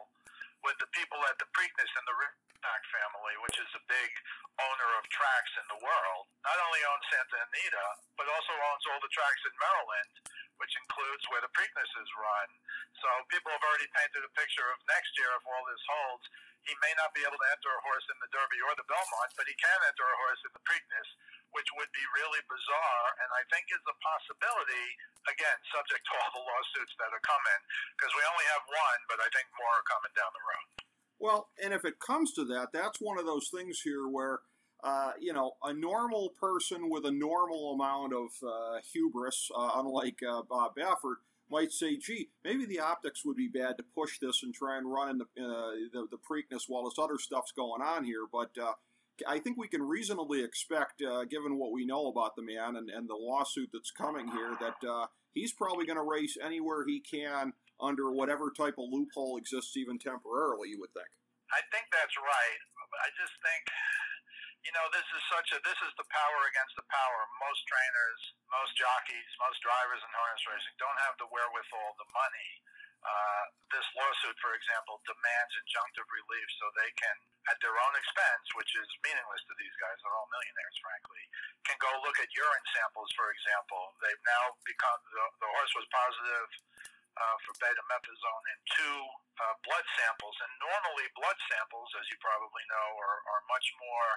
with 0.63 0.79
the 0.79 0.89
people 0.95 1.19
at 1.27 1.35
the 1.41 1.47
Preakness 1.51 1.91
and 1.99 2.05
the 2.07 2.15
Ridgeback 2.15 2.83
family, 2.87 3.35
which 3.43 3.59
is 3.59 3.71
a 3.75 3.83
big 3.91 4.11
owner 4.63 4.89
of 5.01 5.03
tracks 5.11 5.53
in 5.59 5.65
the 5.67 5.79
world. 5.83 6.23
Not 6.47 6.55
only 6.55 6.81
owns 6.87 7.05
Santa 7.11 7.35
Anita, 7.35 7.87
but 8.15 8.31
also 8.31 8.53
owns 8.71 8.83
all 8.87 9.01
the 9.03 9.11
tracks 9.11 9.43
in 9.43 9.53
Maryland, 9.59 10.13
which 10.61 10.71
includes 10.79 11.23
where 11.27 11.43
the 11.43 11.51
Preakness 11.51 11.91
is 11.99 12.09
run. 12.15 12.49
So 13.03 13.07
people 13.27 13.51
have 13.51 13.65
already 13.65 13.89
painted 13.91 14.23
a 14.23 14.31
picture 14.39 14.67
of 14.71 14.79
next 14.87 15.11
year 15.19 15.35
if 15.35 15.43
all 15.43 15.63
this 15.67 15.83
holds 15.83 16.25
he 16.63 16.73
may 16.79 16.93
not 16.95 17.11
be 17.11 17.23
able 17.27 17.35
to 17.35 17.49
enter 17.51 17.71
a 17.71 17.81
horse 17.83 18.07
in 18.07 18.17
the 18.23 18.31
Derby 18.31 18.59
or 18.63 18.73
the 18.79 18.87
Belmont, 18.87 19.31
but 19.35 19.47
he 19.47 19.55
can 19.59 19.79
enter 19.87 20.07
a 20.07 20.17
horse 20.23 20.41
in 20.47 20.51
the 20.55 20.63
Preakness, 20.63 21.09
which 21.51 21.67
would 21.75 21.91
be 21.91 22.05
really 22.15 22.41
bizarre, 22.47 23.07
and 23.23 23.29
I 23.35 23.43
think 23.51 23.67
is 23.71 23.83
a 23.83 23.95
possibility. 23.99 24.85
Again, 25.27 25.57
subject 25.71 26.03
to 26.07 26.13
all 26.19 26.31
the 26.35 26.43
lawsuits 26.43 26.95
that 26.99 27.11
are 27.11 27.23
coming, 27.23 27.61
because 27.95 28.11
we 28.15 28.23
only 28.27 28.47
have 28.55 28.63
one, 28.67 28.99
but 29.11 29.19
I 29.19 29.27
think 29.35 29.47
more 29.55 29.75
are 29.75 29.87
coming 29.87 30.13
down 30.15 30.31
the 30.31 30.45
road. 30.47 30.67
Well, 31.19 31.41
and 31.63 31.71
if 31.71 31.83
it 31.83 31.99
comes 32.03 32.31
to 32.39 32.43
that, 32.55 32.75
that's 32.75 32.99
one 32.99 33.19
of 33.19 33.27
those 33.27 33.51
things 33.51 33.83
here 33.83 34.07
where. 34.07 34.43
Uh, 34.83 35.13
you 35.17 35.31
know, 35.31 35.53
a 35.63 35.73
normal 35.73 36.33
person 36.37 36.89
with 36.89 37.05
a 37.05 37.11
normal 37.11 37.71
amount 37.71 38.11
of 38.11 38.27
uh, 38.45 38.79
hubris, 38.91 39.49
uh, 39.55 39.71
unlike 39.75 40.19
uh, 40.29 40.41
Bob 40.41 40.75
Baffert, 40.75 41.23
might 41.53 41.71
say, 41.71 41.95
gee, 41.97 42.29
maybe 42.43 42.65
the 42.65 42.79
optics 42.79 43.23
would 43.23 43.37
be 43.37 43.47
bad 43.47 43.77
to 43.77 43.83
push 43.95 44.17
this 44.19 44.41
and 44.41 44.53
try 44.53 44.77
and 44.77 44.91
run 44.91 45.09
in 45.09 45.17
the, 45.19 45.25
uh, 45.37 45.71
the, 45.93 46.07
the, 46.09 46.17
Preakness 46.17 46.63
while 46.67 46.85
this 46.85 46.97
other 46.97 47.19
stuff's 47.19 47.51
going 47.51 47.81
on 47.81 48.03
here. 48.03 48.25
But 48.31 48.49
uh, 48.57 48.73
I 49.27 49.37
think 49.37 49.57
we 49.57 49.67
can 49.67 49.83
reasonably 49.83 50.43
expect, 50.43 51.01
uh, 51.01 51.25
given 51.25 51.59
what 51.59 51.71
we 51.71 51.85
know 51.85 52.07
about 52.07 52.35
the 52.35 52.41
man 52.41 52.75
and, 52.75 52.89
and 52.89 53.07
the 53.07 53.15
lawsuit 53.15 53.69
that's 53.71 53.91
coming 53.91 54.27
here, 54.27 54.57
that 54.59 54.81
uh, 54.87 55.05
he's 55.31 55.53
probably 55.53 55.85
going 55.85 56.01
to 56.01 56.03
race 56.03 56.37
anywhere 56.43 56.85
he 56.85 56.99
can 56.99 57.53
under 57.79 58.11
whatever 58.11 58.49
type 58.49 58.75
of 58.79 58.89
loophole 58.89 59.37
exists, 59.37 59.77
even 59.77 59.99
temporarily, 59.99 60.69
you 60.69 60.79
would 60.79 60.93
think. 60.93 61.09
I 61.53 61.61
think 61.69 61.85
that's 61.93 62.17
right. 62.17 62.59
I 62.97 63.09
just 63.13 63.37
think 63.45 63.63
you 64.63 64.71
know, 64.71 64.87
this 64.95 65.05
is 65.11 65.23
such 65.27 65.51
a 65.51 65.59
this 65.67 65.79
is 65.83 65.91
the 65.99 66.07
power 66.07 66.39
against 66.47 66.75
the 66.79 66.87
power. 66.87 67.19
Most 67.43 67.61
trainers, 67.67 68.21
most 68.47 68.71
jockeys, 68.79 69.29
most 69.43 69.59
drivers 69.59 69.99
in 69.99 70.11
harness 70.15 70.43
racing 70.47 70.75
don't 70.79 70.99
have 71.03 71.15
the 71.19 71.27
wherewithal, 71.27 71.99
the 71.99 72.07
money. 72.15 72.51
Uh, 73.03 73.43
this 73.67 73.83
lawsuit, 73.99 74.37
for 74.39 74.55
example, 74.55 75.03
demands 75.03 75.51
injunctive 75.59 76.07
relief 76.07 76.47
so 76.55 76.71
they 76.79 76.87
can, 76.95 77.11
at 77.51 77.59
their 77.59 77.75
own 77.75 77.93
expense, 77.99 78.47
which 78.55 78.71
is 78.79 78.87
meaningless 79.03 79.43
to 79.43 79.53
these 79.59 79.75
guys, 79.75 79.99
they're 79.99 80.15
all 80.15 80.31
millionaires, 80.31 80.77
frankly, 80.79 81.19
can 81.67 81.75
go 81.83 81.91
look 82.07 82.15
at 82.23 82.31
urine 82.31 82.67
samples, 82.71 83.11
for 83.19 83.27
example. 83.35 83.91
They've 83.99 84.23
now 84.23 84.55
become 84.63 84.99
the, 85.11 85.25
the 85.43 85.49
horse 85.51 85.73
was 85.75 85.87
positive 85.91 86.47
uh, 87.13 87.37
for 87.45 87.53
betamethasone 87.61 88.45
in 88.53 88.59
two 88.73 88.99
uh, 89.41 89.55
blood 89.65 89.85
samples. 89.97 90.35
And 90.41 90.51
normally, 90.61 91.05
blood 91.17 91.37
samples, 91.49 91.89
as 91.97 92.05
you 92.09 92.17
probably 92.21 92.65
know, 92.69 92.87
are, 92.97 93.19
are 93.33 93.43
much 93.49 93.67
more 93.81 94.09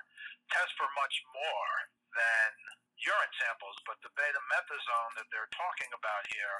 test 0.53 0.73
for 0.77 0.89
much 0.97 1.17
more 1.33 1.73
than 2.17 2.51
urine 3.05 3.35
samples. 3.41 3.77
But 3.85 4.01
the 4.01 4.13
betamethasone 4.17 5.13
that 5.21 5.29
they're 5.33 5.53
talking 5.53 5.91
about 5.93 6.25
here 6.33 6.57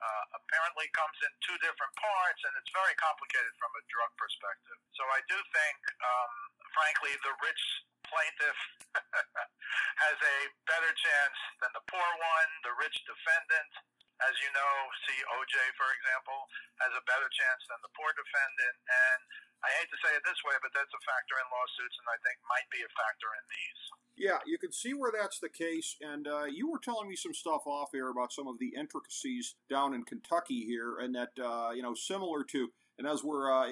uh, 0.00 0.24
apparently 0.32 0.88
comes 0.96 1.16
in 1.26 1.32
two 1.44 1.58
different 1.60 1.92
parts, 2.00 2.40
and 2.48 2.52
it's 2.56 2.72
very 2.72 2.96
complicated 2.96 3.52
from 3.60 3.72
a 3.76 3.82
drug 3.92 4.10
perspective. 4.16 4.78
So 4.96 5.04
I 5.12 5.20
do 5.28 5.36
think, 5.52 5.78
um, 6.00 6.32
frankly, 6.72 7.12
the 7.20 7.34
rich 7.44 7.62
plaintiff 8.08 8.58
has 10.06 10.18
a 10.18 10.38
better 10.66 10.92
chance 10.96 11.38
than 11.60 11.70
the 11.76 11.84
poor 11.84 12.08
one, 12.16 12.50
the 12.64 12.74
rich 12.80 12.96
defendant 13.04 13.70
as 14.28 14.34
you 14.44 14.50
know, 14.52 14.72
see 15.08 15.18
OJ, 15.40 15.54
for 15.80 15.88
example, 15.96 16.38
has 16.84 16.92
a 16.96 17.04
better 17.08 17.28
chance 17.32 17.62
than 17.72 17.80
the 17.80 17.92
poor 17.96 18.10
defendant. 18.12 18.76
And 18.84 19.20
I 19.64 19.68
hate 19.80 19.88
to 19.92 19.98
say 20.00 20.12
it 20.16 20.24
this 20.24 20.40
way, 20.44 20.56
but 20.60 20.72
that's 20.72 20.92
a 20.92 21.02
factor 21.04 21.36
in 21.36 21.46
lawsuits, 21.52 21.96
and 22.00 22.08
I 22.08 22.18
think 22.24 22.36
might 22.48 22.68
be 22.72 22.80
a 22.80 22.90
factor 22.96 23.30
in 23.36 23.44
these. 23.48 23.80
Yeah, 24.16 24.40
you 24.44 24.60
can 24.60 24.72
see 24.72 24.92
where 24.92 25.12
that's 25.12 25.40
the 25.40 25.52
case. 25.52 25.96
And 26.00 26.28
uh, 26.28 26.44
you 26.44 26.68
were 26.68 26.80
telling 26.80 27.08
me 27.08 27.16
some 27.16 27.32
stuff 27.32 27.64
off 27.64 27.92
air 27.96 28.12
about 28.12 28.32
some 28.32 28.48
of 28.48 28.58
the 28.60 28.72
intricacies 28.76 29.56
down 29.68 29.92
in 29.92 30.04
Kentucky 30.04 30.64
here, 30.64 31.00
and 31.00 31.14
that, 31.14 31.32
uh, 31.40 31.72
you 31.72 31.82
know, 31.82 31.94
similar 31.94 32.44
to. 32.52 32.68
And 32.98 33.08
as 33.08 33.24
we're 33.24 33.50
uh, 33.50 33.68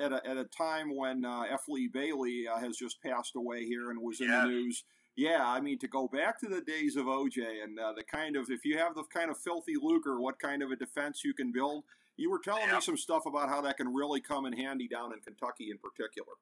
at, 0.00 0.12
a, 0.12 0.26
at 0.26 0.36
a 0.36 0.44
time 0.44 0.96
when 0.96 1.24
uh, 1.24 1.42
F. 1.42 1.64
Lee 1.68 1.86
Bailey 1.86 2.48
uh, 2.48 2.58
has 2.58 2.76
just 2.76 3.00
passed 3.00 3.36
away 3.36 3.64
here 3.64 3.90
and 3.90 4.02
was 4.02 4.20
in 4.20 4.26
yes. 4.26 4.42
the 4.42 4.48
news, 4.48 4.84
yeah, 5.16 5.44
I 5.44 5.60
mean, 5.60 5.78
to 5.80 5.88
go 5.88 6.08
back 6.08 6.40
to 6.40 6.48
the 6.48 6.60
days 6.60 6.96
of 6.96 7.04
OJ 7.04 7.62
and 7.62 7.78
uh, 7.78 7.92
the 7.92 8.04
kind 8.04 8.36
of, 8.36 8.48
if 8.48 8.64
you 8.64 8.78
have 8.78 8.94
the 8.94 9.04
kind 9.12 9.30
of 9.30 9.36
filthy 9.36 9.76
lucre, 9.76 10.20
what 10.20 10.38
kind 10.40 10.62
of 10.62 10.70
a 10.70 10.76
defense 10.76 11.24
you 11.24 11.34
can 11.34 11.52
build. 11.52 11.84
You 12.20 12.28
were 12.28 12.44
telling 12.44 12.68
me 12.68 12.76
some 12.84 13.00
stuff 13.00 13.24
about 13.24 13.48
how 13.48 13.64
that 13.64 13.80
can 13.80 13.88
really 13.88 14.20
come 14.20 14.44
in 14.44 14.52
handy 14.52 14.84
down 14.84 15.16
in 15.16 15.20
Kentucky 15.24 15.72
in 15.72 15.80
particular. 15.80 16.36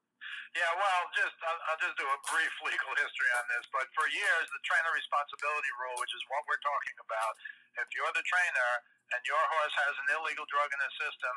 Yeah, 0.58 0.66
well, 0.74 1.00
just 1.14 1.38
I'll, 1.46 1.62
I'll 1.70 1.78
just 1.78 1.94
do 1.94 2.06
a 2.10 2.18
brief 2.26 2.54
legal 2.66 2.90
history 2.98 3.30
on 3.38 3.44
this. 3.54 3.64
But 3.70 3.86
for 3.94 4.02
years, 4.10 4.50
the 4.50 4.62
trainer 4.66 4.90
responsibility 4.90 5.70
rule, 5.78 5.94
which 6.02 6.10
is 6.10 6.22
what 6.26 6.42
we're 6.50 6.62
talking 6.62 6.98
about, 7.06 7.32
if 7.78 7.86
you're 7.94 8.10
the 8.18 8.26
trainer 8.26 8.70
and 9.14 9.22
your 9.26 9.44
horse 9.58 9.74
has 9.86 9.94
an 10.06 10.08
illegal 10.18 10.46
drug 10.46 10.70
in 10.70 10.80
the 10.80 10.92
system, 10.98 11.34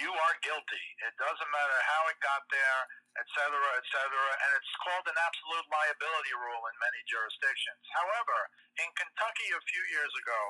you 0.00 0.10
are 0.10 0.34
guilty. 0.46 0.86
It 1.04 1.14
doesn't 1.18 1.50
matter 1.50 1.78
how 1.90 2.02
it 2.08 2.18
got 2.24 2.42
there, 2.48 2.80
et 3.18 3.28
cetera, 3.36 3.70
et 3.76 3.86
cetera. 3.90 4.28
And 4.40 4.50
it's 4.56 4.74
called 4.80 5.06
an 5.10 5.18
absolute 5.18 5.66
liability 5.68 6.34
rule 6.38 6.64
in 6.70 6.76
many 6.78 7.00
jurisdictions. 7.10 7.82
However, 7.92 8.38
in 8.80 8.88
Kentucky 8.96 9.48
a 9.52 9.68
few 9.68 9.84
years 9.92 10.12
ago, 10.16 10.42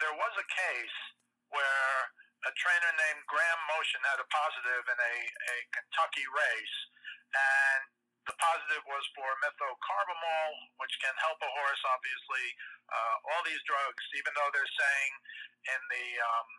there 0.00 0.14
was 0.16 0.32
a 0.38 0.46
case 0.48 0.98
where 1.52 1.94
a 2.48 2.52
trainer 2.56 2.92
named 2.96 3.22
Graham 3.28 3.60
Motion 3.68 4.00
had 4.08 4.22
a 4.22 4.28
positive 4.32 4.84
in 4.88 4.98
a, 4.98 5.14
a 5.28 5.56
Kentucky 5.76 6.24
race 6.32 6.76
and 7.36 7.84
the 8.30 8.38
positive 8.38 8.84
was 8.86 9.02
for 9.18 9.26
methocarbamol, 9.42 10.50
which 10.78 10.94
can 11.02 11.10
help 11.18 11.42
a 11.42 11.50
horse, 11.50 11.82
obviously. 11.90 12.46
Uh, 12.86 13.16
all 13.34 13.42
these 13.42 13.58
drugs, 13.66 14.04
even 14.14 14.30
though 14.38 14.50
they're 14.54 14.74
saying 14.78 15.12
in 15.74 15.80
the 15.90 16.06
um, 16.22 16.50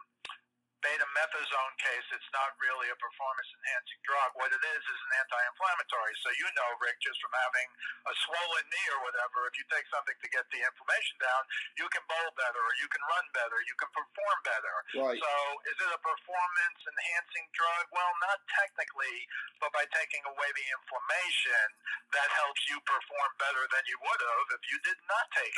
betamethasone 0.82 1.76
case, 1.78 2.08
it's 2.14 2.32
not 2.34 2.54
really 2.58 2.90
a 2.90 2.98
performance 2.98 3.50
enhancing 3.54 4.02
drug. 4.06 4.30
What 4.38 4.50
it 4.50 4.62
is 4.62 4.82
is 4.82 5.00
an 5.08 5.12
anti 5.22 5.42
inflammatory. 5.54 6.14
So, 6.26 6.30
you 6.36 6.48
know, 6.58 6.70
Rick, 6.82 6.98
just 7.06 7.22
from 7.22 7.34
having 7.34 7.68
a 8.10 8.14
swollen 8.26 8.66
knee 8.68 8.88
or 8.98 9.00
whatever, 9.06 9.46
if 9.48 9.56
you 9.62 9.66
take 9.70 9.86
something 9.94 10.18
to 10.18 10.28
get 10.34 10.46
the 10.50 10.62
inflammation 10.66 11.16
down, 11.22 11.42
you 11.78 11.86
can 11.94 12.04
bowl 12.10 12.30
better 12.36 12.60
or 12.62 12.74
you 12.82 12.90
can 12.90 13.02
run 13.06 13.26
better, 13.38 13.58
you 13.70 13.76
can 13.78 13.90
perform 13.94 14.38
better. 14.44 14.76
Right. 14.98 15.20
So, 15.22 15.32
is 15.70 15.78
it 15.78 15.90
a 15.94 16.02
performance 16.02 16.80
enhancing 16.90 17.46
drug? 17.54 17.84
Well, 17.94 18.12
not 18.26 18.42
technically, 18.50 19.18
but 19.62 19.70
by 19.78 19.86
taking 19.94 20.26
away 20.26 20.50
the 20.58 20.66
inflammation, 20.82 21.66
that 22.18 22.30
helps 22.42 22.62
you 22.68 22.82
perform 22.84 23.30
better 23.38 23.64
than 23.70 23.84
you 23.86 23.98
would 24.02 24.22
have 24.22 24.48
if 24.58 24.64
you 24.74 24.78
did 24.82 25.00
not 25.06 25.26
take 25.32 25.58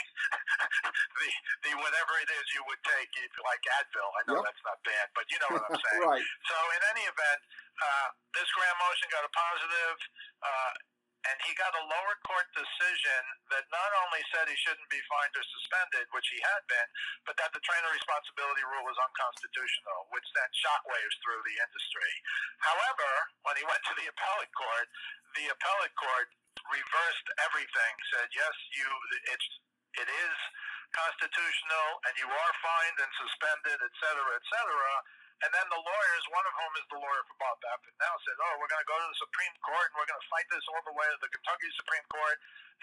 the, 1.20 1.30
the 1.66 1.72
whatever 1.80 2.14
it 2.20 2.30
is 2.30 2.46
you 2.54 2.62
would 2.68 2.82
take, 2.84 3.10
if, 3.24 3.32
like 3.42 3.64
Advil. 3.82 4.10
I 4.20 4.22
know 4.28 4.42
Yep. 4.42 4.46
that's 4.50 4.64
not 4.66 4.78
bad, 4.84 5.08
but 5.16 5.26
you 5.32 5.38
know 5.42 5.50
what 5.56 5.64
I'm 5.70 5.78
saying. 5.86 6.02
right. 6.06 6.26
So 6.50 6.58
in 6.78 6.82
any 6.94 7.04
event, 7.08 7.40
uh, 7.82 8.08
this 8.38 8.48
Graham 8.54 8.78
Motion 8.82 9.08
got 9.10 9.24
a 9.26 9.32
positive, 9.34 9.98
uh, 10.44 10.74
and 11.24 11.38
he 11.48 11.56
got 11.56 11.72
a 11.72 11.84
lower 11.88 12.16
court 12.28 12.48
decision 12.52 13.24
that 13.48 13.64
not 13.72 13.92
only 14.04 14.20
said 14.36 14.44
he 14.44 14.60
shouldn't 14.60 14.92
be 14.92 15.00
fined 15.08 15.32
or 15.40 15.46
suspended, 15.56 16.04
which 16.12 16.28
he 16.28 16.40
had 16.44 16.62
been, 16.68 16.90
but 17.24 17.40
that 17.40 17.56
the 17.56 17.64
trainer 17.64 17.88
responsibility 17.96 18.60
rule 18.68 18.84
was 18.84 19.00
unconstitutional, 19.00 20.12
which 20.12 20.28
sent 20.36 20.52
shockwaves 20.52 21.16
through 21.24 21.40
the 21.48 21.56
industry. 21.64 22.12
However, 22.60 23.10
when 23.48 23.56
he 23.56 23.64
went 23.64 23.80
to 23.88 23.96
the 23.96 24.12
appellate 24.12 24.52
court, 24.52 24.88
the 25.40 25.48
appellate 25.48 25.96
court 25.96 26.28
reversed 26.76 27.28
everything, 27.48 27.94
said 28.12 28.28
yes, 28.36 28.56
you 28.76 28.88
it's 29.32 29.48
it 30.04 30.10
is 30.10 30.36
constitutional, 31.04 31.88
and 32.08 32.14
you 32.16 32.28
are 32.32 32.54
fined 32.64 32.98
and 33.04 33.12
suspended, 33.20 33.78
et 33.84 33.94
cetera, 34.00 34.32
et 34.40 34.46
cetera. 34.48 34.94
And 35.44 35.52
then 35.52 35.68
the 35.68 35.82
lawyers, 35.82 36.24
one 36.32 36.46
of 36.48 36.56
whom 36.56 36.74
is 36.80 36.88
the 36.88 37.00
lawyer 37.04 37.24
for 37.28 37.36
Bob 37.36 37.60
Baffert 37.60 37.96
now, 38.00 38.16
said, 38.24 38.38
"Oh, 38.40 38.54
we're 38.64 38.72
going 38.72 38.80
to 38.80 38.88
go 38.88 38.96
to 38.96 39.10
the 39.12 39.20
Supreme 39.20 39.56
Court 39.60 39.92
and 39.92 39.96
we're 40.00 40.08
going 40.08 40.24
to 40.24 40.32
fight 40.32 40.48
this 40.48 40.64
all 40.72 40.80
the 40.88 40.96
way 40.96 41.04
to 41.04 41.20
the 41.20 41.28
Kentucky 41.36 41.68
Supreme 41.76 42.08
Court." 42.08 42.38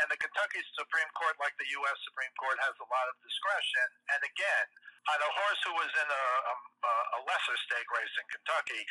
And 0.05 0.07
the 0.13 0.21
Kentucky 0.21 0.61
Supreme 0.77 1.09
Court, 1.17 1.41
like 1.41 1.57
the 1.57 1.69
U.S. 1.81 1.99
Supreme 2.05 2.35
Court, 2.37 2.61
has 2.61 2.77
a 2.77 2.89
lot 2.93 3.07
of 3.09 3.17
discretion. 3.25 3.87
And 4.13 4.21
again, 4.29 4.67
on 5.09 5.19
a 5.25 5.31
horse 5.41 5.61
who 5.65 5.73
was 5.73 5.89
in 5.89 6.09
a, 6.13 6.25
a, 6.53 6.93
a 7.17 7.21
lesser 7.25 7.57
stake 7.65 7.89
race 7.97 8.15
in 8.21 8.27
Kentucky, 8.29 8.83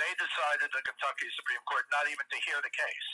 they 0.00 0.10
decided 0.16 0.72
the 0.72 0.80
Kentucky 0.88 1.28
Supreme 1.36 1.64
Court 1.68 1.84
not 1.92 2.08
even 2.08 2.24
to 2.24 2.38
hear 2.48 2.56
the 2.64 2.72
case. 2.72 3.08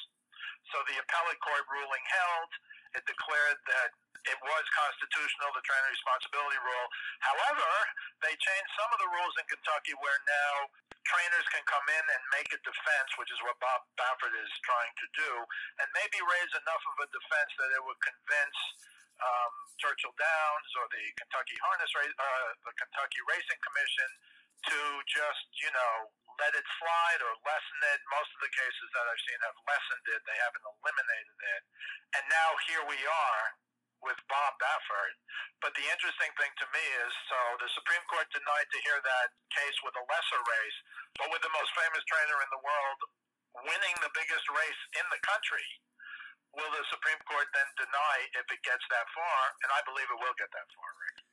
So 0.71 0.83
the 0.87 1.03
appellate 1.03 1.43
court 1.43 1.67
ruling 1.67 2.05
held. 2.07 2.51
It 2.97 3.05
declared 3.05 3.61
that 3.69 3.91
it 4.27 4.39
was 4.43 4.65
constitutional, 4.75 5.55
the 5.55 5.63
trainer 5.63 5.91
responsibility 5.93 6.59
rule. 6.59 6.89
However, 7.23 7.71
they 8.27 8.35
changed 8.35 8.71
some 8.75 8.91
of 8.91 8.99
the 8.99 9.11
rules 9.13 9.35
in 9.39 9.47
Kentucky 9.47 9.95
where 10.03 10.19
now 10.27 10.73
trainers 11.07 11.47
can 11.55 11.63
come 11.71 11.87
in 11.87 12.05
and 12.11 12.23
make 12.35 12.51
a 12.51 12.59
defense, 12.67 13.11
which 13.21 13.31
is 13.31 13.39
what 13.47 13.55
Bob 13.63 13.87
Baffert 13.95 14.35
is 14.35 14.51
trying 14.67 14.91
to 14.99 15.07
do, 15.15 15.31
and 15.79 15.87
maybe 15.95 16.19
raise 16.19 16.53
enough 16.59 16.83
of 16.91 16.97
a 17.07 17.09
defense 17.15 17.53
that 17.63 17.71
it 17.71 17.83
would 17.87 18.01
convince 18.03 18.59
um, 19.23 19.55
Churchill 19.81 20.13
Downs 20.19 20.71
or 20.77 20.85
the 20.93 21.05
Kentucky 21.17 21.57
Harness 21.63 21.93
uh, 21.95 22.49
the 22.67 22.75
Kentucky 22.77 23.21
Racing 23.31 23.61
Commission 23.63 24.11
to 24.71 24.81
just, 25.09 25.47
you 25.61 25.71
know, 25.73 25.95
let 26.41 26.53
it 26.57 26.67
slide 26.81 27.21
or 27.25 27.33
lessen 27.45 27.81
it. 27.97 28.01
Most 28.13 28.31
of 28.37 28.41
the 28.45 28.53
cases 28.53 28.89
that 28.93 29.05
I've 29.09 29.25
seen 29.25 29.41
have 29.45 29.59
lessened 29.65 30.07
it. 30.13 30.21
They 30.25 30.39
haven't 30.41 30.65
eliminated 30.65 31.39
it. 31.57 31.63
And 32.21 32.25
now 32.29 32.51
here 32.69 32.85
we 32.85 33.01
are 33.05 33.45
with 34.05 34.21
Bob 34.29 34.53
Baffert. 34.61 35.17
But 35.65 35.73
the 35.75 35.87
interesting 35.89 36.31
thing 36.37 36.53
to 36.61 36.67
me 36.71 36.85
is, 37.09 37.13
so 37.33 37.39
the 37.59 37.71
Supreme 37.73 38.05
Court 38.13 38.29
denied 38.29 38.69
to 38.69 38.85
hear 38.85 39.01
that 39.01 39.29
case 39.57 39.77
with 39.81 39.97
a 39.97 40.05
lesser 40.05 40.43
race, 40.45 40.79
but 41.17 41.33
with 41.33 41.41
the 41.41 41.53
most 41.57 41.73
famous 41.73 42.05
trainer 42.05 42.39
in 42.45 42.51
the 42.53 42.63
world 42.63 43.01
winning 43.65 43.97
the 44.05 44.13
biggest 44.13 44.47
race 44.53 44.83
in 45.01 45.07
the 45.09 45.21
country. 45.25 45.65
Will 46.57 46.69
the 46.73 46.85
Supreme 46.93 47.21
Court 47.29 47.49
then 47.53 47.69
deny 47.81 48.17
if 48.37 48.47
it 48.53 48.61
gets 48.65 48.85
that 48.93 49.07
far? 49.13 49.41
And 49.65 49.71
I 49.73 49.81
believe 49.89 50.09
it 50.09 50.21
will 50.21 50.37
get 50.37 50.53
that 50.53 50.69
far, 50.77 50.91
Rick. 51.01 51.26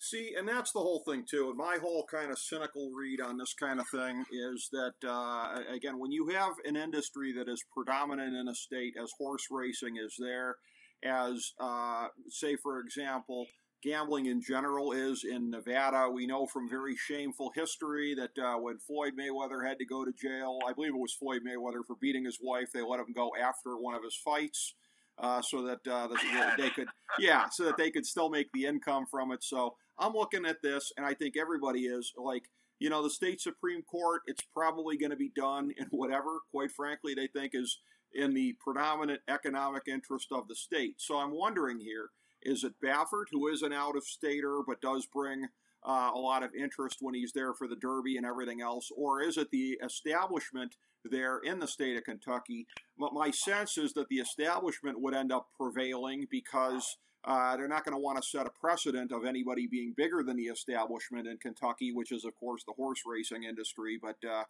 See, 0.00 0.34
and 0.38 0.48
that's 0.48 0.72
the 0.72 0.78
whole 0.78 1.02
thing 1.06 1.24
too. 1.28 1.48
And 1.48 1.56
my 1.56 1.78
whole 1.80 2.06
kind 2.08 2.30
of 2.30 2.38
cynical 2.38 2.90
read 2.96 3.20
on 3.20 3.36
this 3.36 3.52
kind 3.52 3.80
of 3.80 3.88
thing 3.88 4.24
is 4.30 4.68
that 4.70 4.94
uh, 5.04 5.60
again, 5.74 5.98
when 5.98 6.12
you 6.12 6.28
have 6.28 6.52
an 6.64 6.76
industry 6.76 7.32
that 7.32 7.48
is 7.48 7.64
predominant 7.74 8.36
in 8.36 8.46
a 8.46 8.54
state, 8.54 8.94
as 9.00 9.12
horse 9.18 9.46
racing 9.50 9.96
is 9.96 10.14
there, 10.18 10.56
as 11.02 11.52
uh, 11.60 12.08
say 12.28 12.54
for 12.54 12.78
example, 12.78 13.46
gambling 13.82 14.26
in 14.26 14.40
general 14.40 14.92
is 14.92 15.24
in 15.28 15.50
Nevada. 15.50 16.08
We 16.08 16.26
know 16.26 16.46
from 16.46 16.70
very 16.70 16.94
shameful 16.96 17.52
history 17.54 18.14
that 18.14 18.40
uh, 18.40 18.58
when 18.58 18.78
Floyd 18.78 19.14
Mayweather 19.18 19.66
had 19.66 19.78
to 19.78 19.84
go 19.84 20.04
to 20.04 20.12
jail, 20.12 20.58
I 20.68 20.72
believe 20.72 20.94
it 20.94 20.98
was 20.98 21.14
Floyd 21.14 21.42
Mayweather 21.46 21.84
for 21.86 21.96
beating 22.00 22.24
his 22.24 22.38
wife, 22.40 22.68
they 22.72 22.82
let 22.82 23.00
him 23.00 23.12
go 23.14 23.32
after 23.40 23.76
one 23.76 23.94
of 23.94 24.04
his 24.04 24.16
fights. 24.24 24.74
Uh, 25.20 25.42
so 25.42 25.62
that 25.62 25.80
uh, 25.90 26.06
the, 26.06 26.16
they 26.58 26.70
could, 26.70 26.86
yeah, 27.18 27.48
so 27.48 27.64
that 27.64 27.76
they 27.76 27.90
could 27.90 28.06
still 28.06 28.28
make 28.28 28.48
the 28.52 28.66
income 28.66 29.04
from 29.10 29.32
it. 29.32 29.42
So 29.42 29.74
I'm 29.98 30.12
looking 30.12 30.46
at 30.46 30.62
this, 30.62 30.92
and 30.96 31.04
I 31.04 31.14
think 31.14 31.36
everybody 31.36 31.86
is 31.86 32.12
like, 32.16 32.44
you 32.78 32.88
know, 32.88 33.02
the 33.02 33.10
state 33.10 33.40
supreme 33.40 33.82
court. 33.82 34.22
It's 34.26 34.44
probably 34.54 34.96
going 34.96 35.10
to 35.10 35.16
be 35.16 35.32
done 35.34 35.72
in 35.76 35.86
whatever, 35.90 36.40
quite 36.52 36.70
frankly, 36.70 37.14
they 37.14 37.26
think 37.26 37.52
is 37.54 37.78
in 38.14 38.32
the 38.32 38.54
predominant 38.62 39.20
economic 39.28 39.82
interest 39.88 40.28
of 40.30 40.48
the 40.48 40.54
state. 40.54 40.94
So 40.98 41.16
I'm 41.16 41.32
wondering 41.32 41.80
here: 41.80 42.10
is 42.42 42.64
it 42.64 42.74
Baffert, 42.82 43.26
who 43.32 43.48
is 43.48 43.62
an 43.62 43.72
out-of-stater 43.72 44.60
but 44.66 44.80
does 44.80 45.06
bring 45.06 45.48
uh, 45.84 46.10
a 46.14 46.18
lot 46.18 46.42
of 46.42 46.54
interest 46.54 46.98
when 47.00 47.14
he's 47.14 47.32
there 47.32 47.54
for 47.54 47.68
the 47.68 47.76
Derby 47.76 48.16
and 48.16 48.26
everything 48.26 48.60
else, 48.60 48.90
or 48.96 49.22
is 49.22 49.36
it 49.36 49.50
the 49.50 49.78
establishment 49.84 50.76
there 51.04 51.38
in 51.38 51.60
the 51.60 51.68
state 51.68 51.96
of 51.96 52.04
Kentucky? 52.04 52.66
But 52.98 53.14
my 53.14 53.30
sense 53.30 53.78
is 53.78 53.92
that 53.94 54.08
the 54.08 54.16
establishment 54.16 55.00
would 55.00 55.14
end 55.14 55.32
up 55.32 55.46
prevailing 55.56 56.26
because 56.30 56.84
uh, 57.24 57.56
they're 57.56 57.68
not 57.68 57.84
going 57.84 57.94
to 57.94 58.00
want 58.00 58.20
to 58.20 58.28
set 58.28 58.46
a 58.46 58.50
precedent 58.50 59.12
of 59.12 59.24
anybody 59.24 59.66
being 59.66 59.94
bigger 59.96 60.22
than 60.22 60.36
the 60.36 60.50
establishment 60.50 61.26
in 61.26 61.36
Kentucky, 61.38 61.92
which 61.92 62.12
is, 62.12 62.24
of 62.24 62.34
course, 62.38 62.62
the 62.66 62.74
horse 62.74 63.02
racing 63.06 63.44
industry. 63.44 63.98
But 64.00 64.16
uh, 64.28 64.44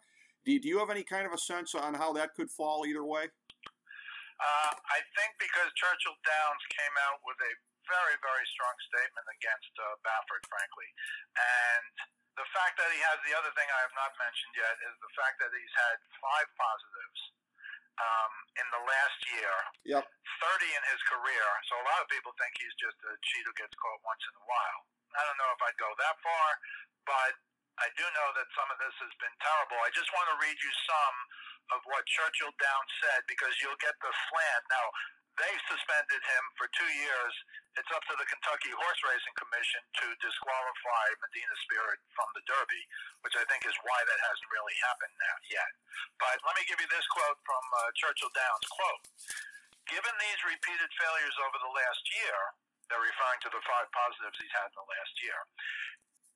do, 0.45 0.59
do 0.59 0.67
you 0.67 0.79
have 0.79 0.89
any 0.89 1.03
kind 1.03 1.25
of 1.25 1.33
a 1.33 1.37
sense 1.37 1.75
on 1.75 1.93
how 1.93 2.13
that 2.13 2.33
could 2.33 2.49
fall 2.49 2.85
either 2.85 3.03
way? 3.03 3.25
Uh, 4.39 4.71
I 4.71 4.99
think 5.19 5.35
because 5.35 5.67
Churchill 5.75 6.15
Downs 6.23 6.63
came 6.71 6.95
out 7.11 7.19
with 7.27 7.35
a 7.43 7.53
very, 7.89 8.15
very 8.21 8.45
strong 8.53 8.75
statement 8.87 9.27
against 9.33 9.73
uh, 9.81 9.97
Baffert, 10.05 10.45
frankly. 10.47 10.89
And 11.35 11.93
the 12.37 12.47
fact 12.55 12.79
that 12.79 12.89
he 12.93 13.01
has 13.03 13.17
the 13.27 13.35
other 13.35 13.51
thing 13.57 13.67
I 13.67 13.81
have 13.83 13.95
not 13.97 14.13
mentioned 14.15 14.55
yet 14.55 14.75
is 14.87 14.95
the 15.03 15.11
fact 15.17 15.41
that 15.43 15.51
he's 15.51 15.75
had 15.75 15.97
five 16.23 16.47
positives 16.55 17.21
um, 17.99 18.33
in 18.63 18.67
the 18.71 18.81
last 18.87 19.19
year, 19.35 19.53
Yep. 19.99 20.03
30 20.07 20.79
in 20.79 20.83
his 20.87 21.01
career. 21.09 21.45
So 21.67 21.75
a 21.75 21.85
lot 21.89 21.99
of 21.99 22.07
people 22.07 22.31
think 22.39 22.55
he's 22.55 22.75
just 22.79 22.95
a 23.03 23.13
cheat 23.27 23.43
who 23.43 23.53
gets 23.59 23.75
caught 23.75 23.99
once 24.07 24.23
in 24.23 24.33
a 24.39 24.45
while. 24.47 24.81
I 25.19 25.21
don't 25.27 25.35
know 25.41 25.51
if 25.51 25.61
I'd 25.67 25.79
go 25.81 25.89
that 25.99 26.15
far, 26.23 26.47
but 27.03 27.33
I 27.81 27.87
do 27.95 28.05
know 28.15 28.29
that 28.39 28.47
some 28.55 28.69
of 28.71 28.77
this 28.79 28.95
has 29.03 29.13
been 29.19 29.35
terrible. 29.43 29.79
I 29.83 29.91
just 29.91 30.07
want 30.15 30.27
to 30.31 30.37
read 30.39 30.55
you 30.59 30.71
some 30.87 31.15
of 31.75 31.79
what 31.91 32.03
Churchill 32.07 32.51
Downs 32.59 32.91
said 33.03 33.23
because 33.27 33.51
you'll 33.63 33.79
get 33.79 33.95
the 33.99 34.11
slant. 34.31 34.63
Now, 34.71 34.85
they 35.39 35.55
suspended 35.71 36.21
him 36.21 36.43
for 36.59 36.67
two 36.75 36.91
years. 36.99 37.33
It's 37.79 37.91
up 37.95 38.03
to 38.11 38.15
the 38.19 38.27
Kentucky 38.27 38.75
Horse 38.75 39.01
Racing 39.07 39.35
Commission 39.39 39.81
to 40.03 40.07
disqualify 40.19 41.05
Medina 41.23 41.55
Spirit 41.63 41.99
from 42.11 42.27
the 42.35 42.43
Derby, 42.43 42.83
which 43.23 43.39
I 43.39 43.47
think 43.47 43.63
is 43.63 43.75
why 43.87 43.99
that 44.03 44.19
hasn't 44.19 44.51
really 44.51 44.75
happened 44.83 45.15
now 45.15 45.37
yet. 45.47 45.71
But 46.19 46.43
let 46.43 46.59
me 46.59 46.67
give 46.67 46.83
you 46.83 46.89
this 46.91 47.07
quote 47.07 47.39
from 47.47 47.63
uh, 47.71 47.79
Churchill 47.95 48.31
Downs. 48.35 48.67
Quote, 48.67 49.03
Given 49.87 50.13
these 50.19 50.39
repeated 50.43 50.91
failures 50.99 51.37
over 51.47 51.57
the 51.57 51.73
last 51.73 52.03
year, 52.19 52.39
they're 52.91 53.01
referring 53.01 53.41
to 53.47 53.51
the 53.53 53.63
five 53.63 53.87
positives 53.95 54.37
he's 54.37 54.53
had 54.53 54.69
in 54.69 54.77
the 54.77 54.89
last 54.91 55.13
year. 55.23 55.39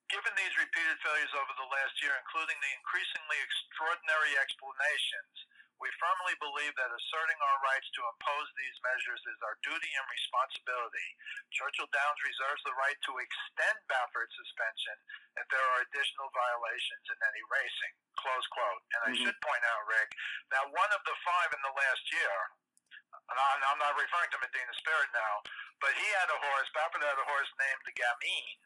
Given 0.10 0.34
these 0.38 0.54
repeated 0.58 0.98
failures 1.02 1.34
over 1.38 1.54
the 1.58 1.70
last 1.70 1.98
year, 2.02 2.14
including 2.18 2.58
the 2.62 2.72
increasingly 2.78 3.40
extraordinary 3.42 4.38
explanations, 4.38 5.36
we 5.82 5.90
firmly 6.00 6.36
believe 6.40 6.74
that 6.78 6.92
asserting 6.94 7.40
our 7.42 7.58
rights 7.66 7.90
to 7.98 8.02
impose 8.08 8.48
these 8.56 8.78
measures 8.86 9.22
is 9.28 9.40
our 9.44 9.58
duty 9.66 9.92
and 9.98 10.06
responsibility. 10.10 11.10
Churchill 11.52 11.90
Downs 11.92 12.20
reserves 12.24 12.64
the 12.64 12.76
right 12.78 12.98
to 13.10 13.14
extend 13.20 13.78
Baffert's 13.90 14.36
suspension 14.38 14.98
if 15.38 15.46
there 15.50 15.64
are 15.64 15.82
additional 15.84 16.30
violations 16.32 17.06
in 17.10 17.20
any 17.26 17.44
racing. 17.50 17.94
Close 18.16 18.48
quote. 18.54 18.84
And 18.94 19.02
I 19.04 19.12
Mhm. 19.12 19.22
should 19.26 19.40
point 19.42 19.64
out, 19.66 19.82
Rick, 19.88 20.10
that 20.52 20.66
one 20.70 20.92
of 20.94 21.04
the 21.04 21.16
five 21.26 21.52
in 21.54 21.62
the 21.62 21.74
last 21.76 22.06
year, 22.14 22.36
and 23.30 23.40
I'm 23.40 23.64
I'm 23.64 23.80
not 23.80 23.96
referring 23.96 24.30
to 24.32 24.40
Medina 24.40 24.74
Spirit 24.76 25.10
now, 25.14 25.42
but 25.82 25.94
he 25.96 26.08
had 26.14 26.30
a 26.30 26.38
horse, 26.38 26.70
Baffert 26.74 27.02
had 27.02 27.18
a 27.18 27.26
horse 27.26 27.52
named 27.60 27.84
Gamine 27.96 28.60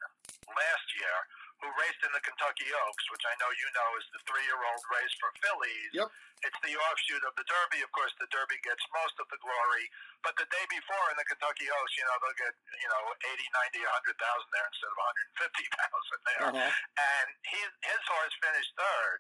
last 0.55 0.87
year, 0.95 1.15
who 1.61 1.67
raced 1.81 2.01
in 2.05 2.11
the 2.13 2.21
Kentucky 2.21 2.69
Oaks, 2.85 3.05
which 3.09 3.25
I 3.25 3.33
know 3.41 3.49
you 3.49 3.67
know 3.73 3.89
is 3.97 4.05
the 4.13 4.21
three-year-old 4.29 4.83
race 4.93 5.13
for 5.17 5.29
fillies. 5.41 5.91
Yep. 5.97 6.09
It's 6.45 6.59
the 6.61 6.77
offshoot 6.77 7.23
of 7.25 7.33
the 7.33 7.45
Derby. 7.49 7.81
Of 7.81 7.89
course, 7.97 8.13
the 8.21 8.29
Derby 8.29 8.61
gets 8.61 8.83
most 8.93 9.17
of 9.17 9.25
the 9.33 9.41
glory, 9.41 9.85
but 10.21 10.37
the 10.37 10.45
day 10.53 10.65
before 10.69 11.05
in 11.09 11.17
the 11.17 11.25
Kentucky 11.25 11.65
Oaks, 11.65 11.93
you 11.97 12.05
know, 12.05 12.13
they'll 12.21 12.37
get 12.37 12.53
you 12.77 12.89
know 12.93 13.03
80, 13.25 13.41
90, 13.73 13.81
100,000 13.81 14.53
there 14.53 14.67
instead 14.69 14.91
of 14.93 14.99
150,000 15.41 16.21
there. 16.29 16.41
Uh-huh. 16.53 16.71
And 17.01 17.27
he, 17.41 17.59
his 17.89 18.03
horse 18.05 18.35
finished 18.37 18.71
third 18.77 19.19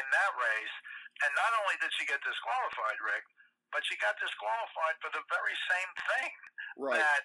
in 0.00 0.06
that 0.08 0.32
race. 0.40 0.76
And 1.24 1.32
not 1.32 1.52
only 1.64 1.76
did 1.80 1.92
she 1.96 2.04
get 2.08 2.20
disqualified, 2.24 3.00
Rick, 3.04 3.24
but 3.72 3.84
she 3.88 3.96
got 4.00 4.16
disqualified 4.20 4.96
for 5.04 5.08
the 5.12 5.24
very 5.32 5.56
same 5.68 5.90
thing 6.08 6.32
Right. 6.76 7.00
that 7.00 7.24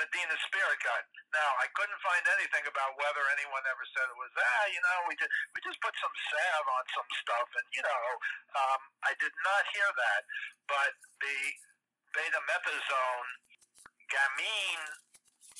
Medina 0.00 0.36
Spirit 0.48 0.78
got. 0.80 1.04
Now, 1.36 1.50
I 1.60 1.68
couldn't 1.76 2.00
find 2.00 2.24
anything 2.36 2.64
about 2.68 2.96
whether 2.96 3.22
anyone 3.36 3.64
ever 3.68 3.84
said 3.92 4.08
it 4.08 4.16
was 4.16 4.32
ah, 4.36 4.64
you 4.72 4.80
know, 4.80 4.98
we 5.08 5.14
just 5.16 5.32
we 5.52 5.58
just 5.64 5.80
put 5.84 5.92
some 6.00 6.14
salve 6.32 6.68
on 6.68 6.84
some 6.96 7.10
stuff, 7.20 7.48
and 7.60 7.66
you 7.76 7.82
know, 7.84 8.04
um, 8.56 8.80
I 9.04 9.12
did 9.20 9.32
not 9.44 9.62
hear 9.72 9.88
that. 9.88 10.22
But 10.68 10.92
the 11.20 11.38
betamethasone 12.16 13.28
Gamine 14.12 14.84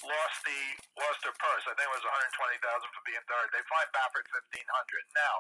lost 0.05 0.39
the 0.45 0.61
lost 1.01 1.21
her 1.25 1.37
purse. 1.37 1.65
I 1.69 1.73
think 1.77 1.89
it 1.89 1.95
was 1.97 2.05
one 2.05 2.13
hundred 2.17 2.33
twenty 2.37 2.59
thousand 2.61 2.89
for 2.93 3.03
being 3.09 3.25
third. 3.29 3.49
They 3.53 3.65
fined 3.69 3.93
Baffert 3.93 4.29
fifteen 4.29 4.69
hundred. 4.69 5.05
Now, 5.17 5.35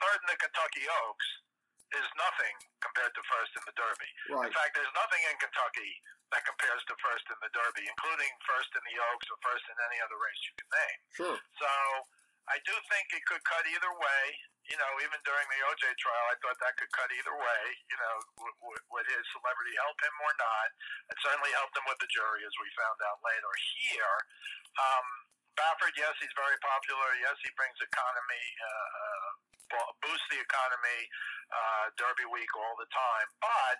third 0.00 0.18
in 0.24 0.28
the 0.32 0.38
Kentucky 0.40 0.84
Oaks 0.88 1.28
is 1.98 2.08
nothing 2.18 2.56
compared 2.82 3.12
to 3.14 3.22
first 3.30 3.52
in 3.56 3.64
the 3.66 3.74
Derby. 3.78 4.10
Right. 4.30 4.48
In 4.50 4.54
fact, 4.54 4.74
there's 4.74 4.94
nothing 4.94 5.22
in 5.30 5.36
Kentucky 5.38 5.92
that 6.34 6.42
compares 6.46 6.82
to 6.90 6.94
first 6.98 7.26
in 7.30 7.38
the 7.44 7.52
Derby, 7.54 7.84
including 7.86 8.30
first 8.46 8.70
in 8.74 8.82
the 8.82 8.96
Oaks 9.12 9.26
or 9.30 9.38
first 9.44 9.64
in 9.70 9.76
any 9.86 9.98
other 10.02 10.18
race 10.18 10.40
you 10.46 10.54
can 10.58 10.68
name. 10.74 10.98
Sure. 11.14 11.38
So 11.60 11.70
I 12.50 12.60
do 12.66 12.74
think 12.92 13.08
it 13.14 13.24
could 13.24 13.40
cut 13.46 13.64
either 13.70 13.92
way. 13.96 14.22
You 14.64 14.80
know, 14.80 14.92
even 15.04 15.20
during 15.28 15.44
the 15.52 15.60
OJ 15.68 15.92
trial, 16.00 16.26
I 16.32 16.36
thought 16.40 16.56
that 16.64 16.72
could 16.80 16.88
cut 16.96 17.12
either 17.12 17.36
way. 17.36 17.62
You 17.92 17.98
know, 18.00 18.14
w- 18.40 18.56
w- 18.64 18.84
would 18.96 19.06
his 19.12 19.24
celebrity 19.36 19.76
help 19.76 19.96
him 20.00 20.14
or 20.24 20.32
not? 20.40 20.68
It 21.12 21.20
certainly 21.20 21.52
helped 21.52 21.76
him 21.76 21.84
with 21.84 22.00
the 22.00 22.08
jury, 22.08 22.40
as 22.48 22.54
we 22.56 22.68
found 22.72 22.96
out 23.04 23.20
later. 23.20 23.52
Here, 23.84 24.16
um, 24.80 25.06
Baffert, 25.54 25.94
yes, 25.94 26.14
he's 26.18 26.34
very 26.34 26.58
popular. 26.62 27.08
Yes, 27.22 27.36
he 27.42 27.50
brings 27.54 27.78
economy, 27.78 28.46
uh, 28.58 29.78
uh, 29.78 29.90
boosts 30.02 30.28
the 30.30 30.40
economy, 30.42 31.00
uh, 31.50 31.84
Derby 31.98 32.26
week 32.30 32.50
all 32.58 32.74
the 32.78 32.90
time. 32.90 33.28
But 33.38 33.78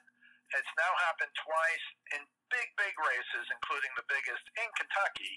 it's 0.55 0.75
now 0.79 0.93
happened 1.11 1.35
twice 1.35 1.87
in 2.15 2.23
big, 2.53 2.69
big 2.79 2.95
races, 3.03 3.45
including 3.51 3.91
the 3.99 4.07
biggest 4.07 4.45
in 4.61 4.69
Kentucky. 4.79 5.35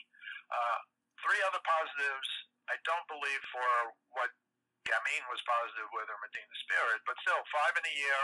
Uh, 0.53 0.79
three 1.25 1.41
other 1.49 1.61
positives. 1.65 2.29
I 2.69 2.77
don't 2.85 3.07
believe 3.09 3.41
for 3.49 3.71
what 4.13 4.29
Gamine 4.85 5.25
was 5.31 5.41
positive 5.43 5.89
with 5.91 6.07
or 6.07 6.19
Medina 6.21 6.55
Spirit, 6.67 6.99
but 7.07 7.17
still 7.23 7.39
five 7.51 7.73
in 7.75 7.83
a 7.83 7.95
year, 7.95 8.21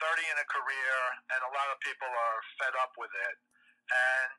30 0.00 0.32
in 0.32 0.38
a 0.40 0.48
career, 0.48 0.96
and 1.34 1.40
a 1.44 1.50
lot 1.52 1.68
of 1.72 1.76
people 1.82 2.08
are 2.08 2.38
fed 2.60 2.74
up 2.80 2.94
with 2.96 3.12
it. 3.12 3.36
And 3.84 4.30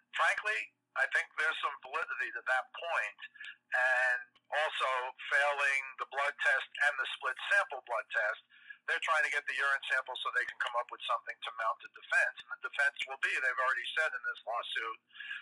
I 0.96 1.06
think 1.12 1.28
there's 1.36 1.60
some 1.60 1.76
validity 1.84 2.30
to 2.36 2.44
that 2.48 2.66
point. 2.72 3.22
And 3.76 4.22
also 4.54 4.92
failing 5.28 5.82
the 6.00 6.08
blood 6.08 6.36
test 6.40 6.68
and 6.88 6.94
the 6.96 7.08
split 7.20 7.36
sample 7.52 7.84
blood 7.84 8.08
test, 8.14 8.40
they're 8.86 9.02
trying 9.02 9.26
to 9.26 9.34
get 9.34 9.42
the 9.50 9.58
urine 9.58 9.82
sample 9.90 10.14
so 10.22 10.30
they 10.38 10.46
can 10.46 10.62
come 10.62 10.78
up 10.78 10.86
with 10.94 11.02
something 11.10 11.34
to 11.34 11.50
mount 11.58 11.82
a 11.82 11.90
defense. 11.90 12.38
And 12.46 12.50
the 12.54 12.70
defense 12.70 12.98
will 13.10 13.18
be, 13.20 13.34
they've 13.34 13.64
already 13.66 13.88
said 13.98 14.14
in 14.14 14.24
this 14.24 14.42
lawsuit, 14.46 15.00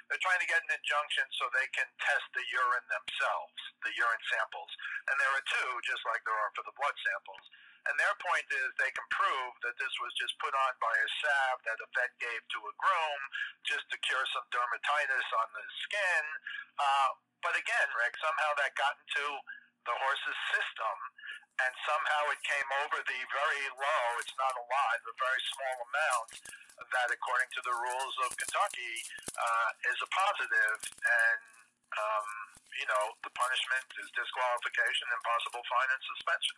they're 0.07 0.23
trying 0.23 0.39
to 0.39 0.49
get 0.49 0.63
an 0.63 0.71
injunction 0.71 1.27
so 1.35 1.51
they 1.51 1.67
can 1.75 1.87
test 1.99 2.23
the 2.31 2.45
urine 2.55 2.87
themselves, 2.87 3.59
the 3.83 3.93
urine 3.99 4.25
samples. 4.31 4.71
And 5.11 5.15
there 5.19 5.33
are 5.35 5.43
two, 5.43 5.69
just 5.83 6.03
like 6.07 6.23
there 6.23 6.39
are 6.39 6.51
for 6.55 6.63
the 6.63 6.75
blood 6.79 6.95
samples. 7.03 7.43
And 7.89 7.95
their 7.99 8.15
point 8.23 8.47
is 8.51 8.67
they 8.79 8.93
can 8.95 9.07
prove 9.11 9.53
that 9.67 9.75
this 9.75 9.93
was 9.99 10.11
just 10.15 10.33
put 10.39 10.55
on 10.55 10.73
by 10.79 10.93
a 10.93 11.07
salve 11.19 11.61
that 11.67 11.77
a 11.83 11.87
vet 11.91 12.13
gave 12.19 12.41
to 12.55 12.59
a 12.63 12.73
groom 12.79 13.21
just 13.67 13.85
to 13.91 13.97
cure 14.07 14.23
some 14.31 14.47
dermatitis 14.51 15.27
on 15.43 15.47
the 15.51 15.65
skin. 15.87 16.23
Uh, 16.79 17.09
but 17.43 17.53
again, 17.59 17.87
Rick, 17.99 18.15
somehow 18.23 18.51
that 18.63 18.71
got 18.79 18.95
into 19.03 19.27
the 19.83 19.95
horse's 19.99 20.39
system 20.55 20.95
and 21.59 21.73
somehow 21.85 22.23
it 22.31 22.41
came 22.47 22.69
over 22.87 22.97
the 23.03 23.19
very 23.29 23.65
low, 23.75 24.03
it's 24.23 24.33
not 24.39 24.55
a 24.55 24.65
lot, 24.71 24.97
a 25.03 25.15
very 25.19 25.41
small 25.53 25.75
amount 25.85 26.27
that, 26.93 27.09
according 27.09 27.49
to 27.53 27.61
the 27.65 27.73
rules 27.73 28.15
of 28.25 28.29
Kentucky, 28.37 28.95
uh, 29.37 29.69
is 29.89 29.97
a 30.01 30.09
positive, 30.09 30.77
and 30.89 31.41
um, 31.93 32.27
you 32.77 32.87
know 32.89 33.03
the 33.21 33.31
punishment 33.33 33.85
is 34.01 34.07
disqualification 34.17 35.07
and 35.13 35.21
possible 35.21 35.61
fine 35.69 35.89
and 35.93 36.03
suspension. 36.17 36.57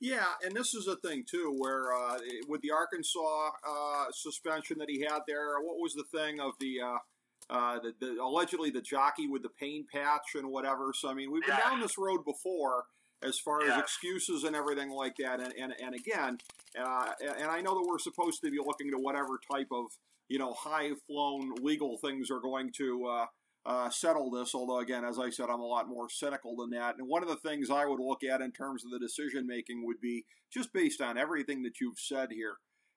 Yeah, 0.00 0.24
and 0.42 0.56
this 0.56 0.74
is 0.74 0.86
a 0.86 0.96
thing 0.96 1.24
too, 1.30 1.54
where 1.58 1.92
uh, 1.94 2.18
with 2.48 2.62
the 2.62 2.70
Arkansas 2.70 3.50
uh, 3.68 4.06
suspension 4.12 4.78
that 4.78 4.88
he 4.88 5.02
had 5.02 5.20
there, 5.28 5.60
what 5.60 5.76
was 5.78 5.92
the 5.92 6.04
thing 6.04 6.40
of 6.40 6.52
the, 6.58 6.80
uh, 6.80 6.98
uh, 7.50 7.78
the, 7.80 7.92
the 8.00 8.22
allegedly 8.22 8.70
the 8.70 8.80
jockey 8.80 9.28
with 9.28 9.42
the 9.42 9.50
pain 9.50 9.84
patch 9.92 10.34
and 10.34 10.48
whatever? 10.50 10.92
So 10.94 11.10
I 11.10 11.14
mean, 11.14 11.30
we've 11.30 11.42
been 11.44 11.54
Yeah. 11.58 11.70
down 11.70 11.80
this 11.80 11.98
road 11.98 12.24
before 12.24 12.84
as 13.22 13.38
far 13.38 13.62
as 13.62 13.78
excuses 13.78 14.44
and 14.44 14.56
everything 14.56 14.88
like 14.90 15.16
that, 15.18 15.40
and 15.40 15.52
and, 15.52 15.74
and 15.78 15.94
again, 15.94 16.38
uh, 16.78 17.10
and 17.20 17.50
I 17.50 17.60
know 17.60 17.74
that 17.74 17.86
we're 17.86 17.98
supposed 17.98 18.40
to 18.42 18.50
be 18.50 18.56
looking 18.56 18.90
to 18.92 18.96
whatever 18.96 19.38
type 19.52 19.68
of 19.70 19.84
you 20.30 20.38
know 20.38 20.54
high 20.54 20.92
flown 21.06 21.52
legal 21.60 21.98
things 21.98 22.30
are 22.30 22.40
going 22.40 22.72
to. 22.78 23.26
Uh, 23.66 23.90
settle 23.90 24.30
this. 24.30 24.54
Although, 24.54 24.80
again, 24.80 25.04
as 25.04 25.18
I 25.18 25.30
said, 25.30 25.50
I'm 25.50 25.60
a 25.60 25.66
lot 25.66 25.88
more 25.88 26.08
cynical 26.08 26.56
than 26.56 26.70
that. 26.70 26.96
And 26.98 27.06
one 27.06 27.22
of 27.22 27.28
the 27.28 27.36
things 27.36 27.70
I 27.70 27.84
would 27.84 28.00
look 28.00 28.24
at 28.24 28.40
in 28.40 28.52
terms 28.52 28.84
of 28.84 28.90
the 28.90 28.98
decision 28.98 29.46
making 29.46 29.84
would 29.84 30.00
be 30.00 30.24
just 30.52 30.72
based 30.72 31.00
on 31.00 31.18
everything 31.18 31.62
that 31.62 31.80
you've 31.80 31.98
said 31.98 32.30
here. 32.32 32.54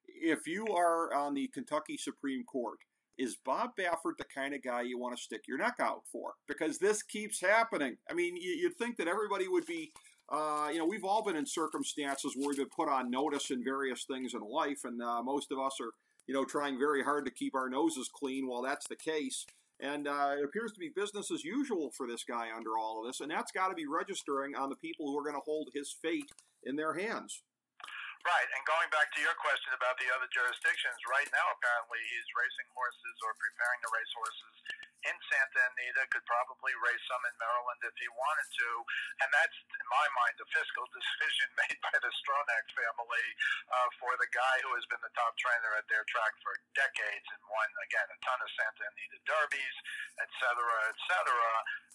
If 0.07 0.47
you 0.47 0.67
are 0.67 1.13
on 1.13 1.33
the 1.33 1.49
Kentucky 1.53 1.97
Supreme 1.97 2.43
Court, 2.45 2.79
is 3.17 3.37
Bob 3.45 3.71
Baffert 3.77 4.17
the 4.17 4.25
kind 4.33 4.53
of 4.53 4.63
guy 4.63 4.81
you 4.81 4.97
want 4.97 5.15
to 5.15 5.21
stick 5.21 5.41
your 5.47 5.57
neck 5.57 5.75
out 5.79 6.01
for? 6.11 6.33
Because 6.47 6.79
this 6.79 7.03
keeps 7.03 7.41
happening. 7.41 7.97
I 8.09 8.13
mean, 8.13 8.35
you, 8.35 8.51
you'd 8.51 8.77
think 8.77 8.97
that 8.97 9.07
everybody 9.07 9.47
would 9.47 9.65
be. 9.65 9.91
Uh, 10.29 10.69
you 10.71 10.79
know, 10.79 10.85
we've 10.85 11.03
all 11.03 11.23
been 11.23 11.35
in 11.35 11.45
circumstances 11.45 12.33
where 12.35 12.47
we've 12.47 12.57
been 12.57 12.67
put 12.75 12.89
on 12.89 13.11
notice 13.11 13.51
in 13.51 13.63
various 13.63 14.05
things 14.05 14.33
in 14.33 14.41
life, 14.41 14.79
and 14.85 15.01
uh, 15.01 15.21
most 15.21 15.51
of 15.51 15.59
us 15.59 15.75
are, 15.81 15.91
you 16.25 16.33
know, 16.33 16.45
trying 16.45 16.79
very 16.79 17.03
hard 17.03 17.25
to 17.25 17.31
keep 17.31 17.53
our 17.53 17.69
noses 17.69 18.09
clean 18.11 18.47
while 18.47 18.61
that's 18.61 18.87
the 18.87 18.95
case. 18.95 19.45
And 19.83 20.07
uh, 20.07 20.39
it 20.39 20.47
appears 20.47 20.71
to 20.71 20.79
be 20.79 20.95
business 20.95 21.27
as 21.27 21.43
usual 21.43 21.91
for 21.91 22.07
this 22.07 22.23
guy 22.23 22.47
under 22.55 22.79
all 22.79 23.03
of 23.03 23.05
this, 23.05 23.19
and 23.19 23.27
that's 23.27 23.51
got 23.51 23.67
to 23.67 23.75
be 23.75 23.83
registering 23.83 24.55
on 24.55 24.71
the 24.71 24.79
people 24.79 25.11
who 25.11 25.19
are 25.19 25.27
going 25.27 25.35
to 25.35 25.43
hold 25.43 25.75
his 25.75 25.91
fate 25.91 26.31
in 26.63 26.79
their 26.79 26.95
hands. 26.95 27.43
Right, 28.23 28.47
and 28.55 28.63
going 28.63 28.87
back 28.95 29.11
to 29.11 29.19
your 29.19 29.35
question 29.43 29.75
about 29.75 29.99
the 29.99 30.07
other 30.15 30.31
jurisdictions, 30.31 30.95
right 31.11 31.27
now 31.35 31.43
apparently 31.59 31.99
he's 31.99 32.29
racing 32.31 32.71
horses 32.71 33.15
or 33.27 33.35
preparing 33.35 33.79
to 33.83 33.89
race 33.91 34.13
horses 34.15 34.55
in 35.07 35.15
Santa 35.27 35.59
Anita, 35.73 36.03
could 36.11 36.25
probably 36.27 36.73
race 36.83 37.03
some 37.07 37.23
in 37.27 37.35
Maryland 37.39 37.81
if 37.83 37.95
he 37.99 38.07
wanted 38.15 38.49
to, 38.63 38.69
and 39.23 39.29
that's, 39.31 39.57
in 39.67 39.87
my 39.91 40.07
mind, 40.15 40.35
a 40.39 40.47
fiscal 40.51 40.87
decision 40.97 41.49
made 41.59 41.79
by 41.83 41.95
the 41.99 42.11
Stronach 42.23 42.67
family 42.75 43.27
uh, 43.71 43.89
for 43.99 44.11
the 44.19 44.29
guy 44.31 44.55
who 44.63 44.71
has 44.75 44.85
been 44.87 45.01
the 45.03 45.15
top 45.15 45.35
trainer 45.39 45.75
at 45.75 45.87
their 45.91 46.07
track 46.07 46.33
for 46.43 46.55
decades 46.75 47.27
and 47.31 47.41
won, 47.51 47.69
again, 47.89 48.07
a 48.07 48.17
ton 48.23 48.39
of 48.39 48.49
Santa 48.55 48.83
Anita 48.87 49.19
derbies, 49.27 49.77
et 50.23 50.31
cetera, 50.39 50.77
et 50.87 50.99
cetera, 51.11 51.51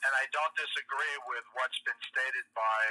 and 0.06 0.12
I 0.14 0.24
don't 0.30 0.54
disagree 0.54 1.16
with 1.26 1.44
what's 1.58 1.80
been 1.82 2.00
stated 2.06 2.46
by 2.54 2.82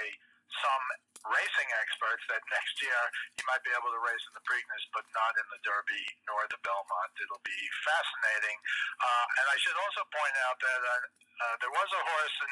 some 0.64 0.86
racing 1.28 1.70
experts 1.82 2.24
that 2.32 2.40
next 2.54 2.76
year 2.80 3.02
he 3.36 3.44
might 3.50 3.64
be 3.66 3.74
able 3.76 3.92
to 3.92 4.02
race 4.04 4.24
in 4.30 4.34
the 4.38 4.46
Preakness, 4.48 4.84
but 4.96 5.04
not 5.12 5.34
in 5.36 5.48
the 5.52 5.62
Derby 5.66 6.04
nor 6.30 6.46
the 6.48 6.60
Belmont. 6.64 7.12
It'll 7.20 7.44
be 7.44 7.62
fascinating. 7.84 8.58
Uh, 9.02 9.26
and 9.42 9.46
I 9.52 9.58
should 9.60 9.76
also 9.76 10.04
point 10.08 10.36
out 10.48 10.58
that 10.62 10.82
uh, 10.82 10.92
uh, 11.38 11.56
there 11.62 11.74
was 11.74 11.90
a 11.94 12.02
horse 12.02 12.36
in 12.42 12.50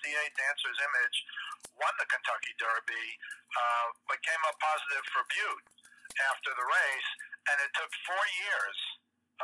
1968, 0.00 0.40
Dancer's 0.40 0.80
Image, 0.80 1.16
won 1.76 1.92
the 2.00 2.08
Kentucky 2.08 2.54
Derby, 2.56 3.06
uh, 3.52 3.86
but 4.08 4.16
came 4.24 4.42
up 4.48 4.56
positive 4.62 5.04
for 5.12 5.22
Bute 5.28 5.66
after 6.32 6.50
the 6.56 6.66
race, 6.66 7.10
and 7.52 7.56
it 7.60 7.70
took 7.76 7.90
four 8.08 8.24
years 8.46 8.78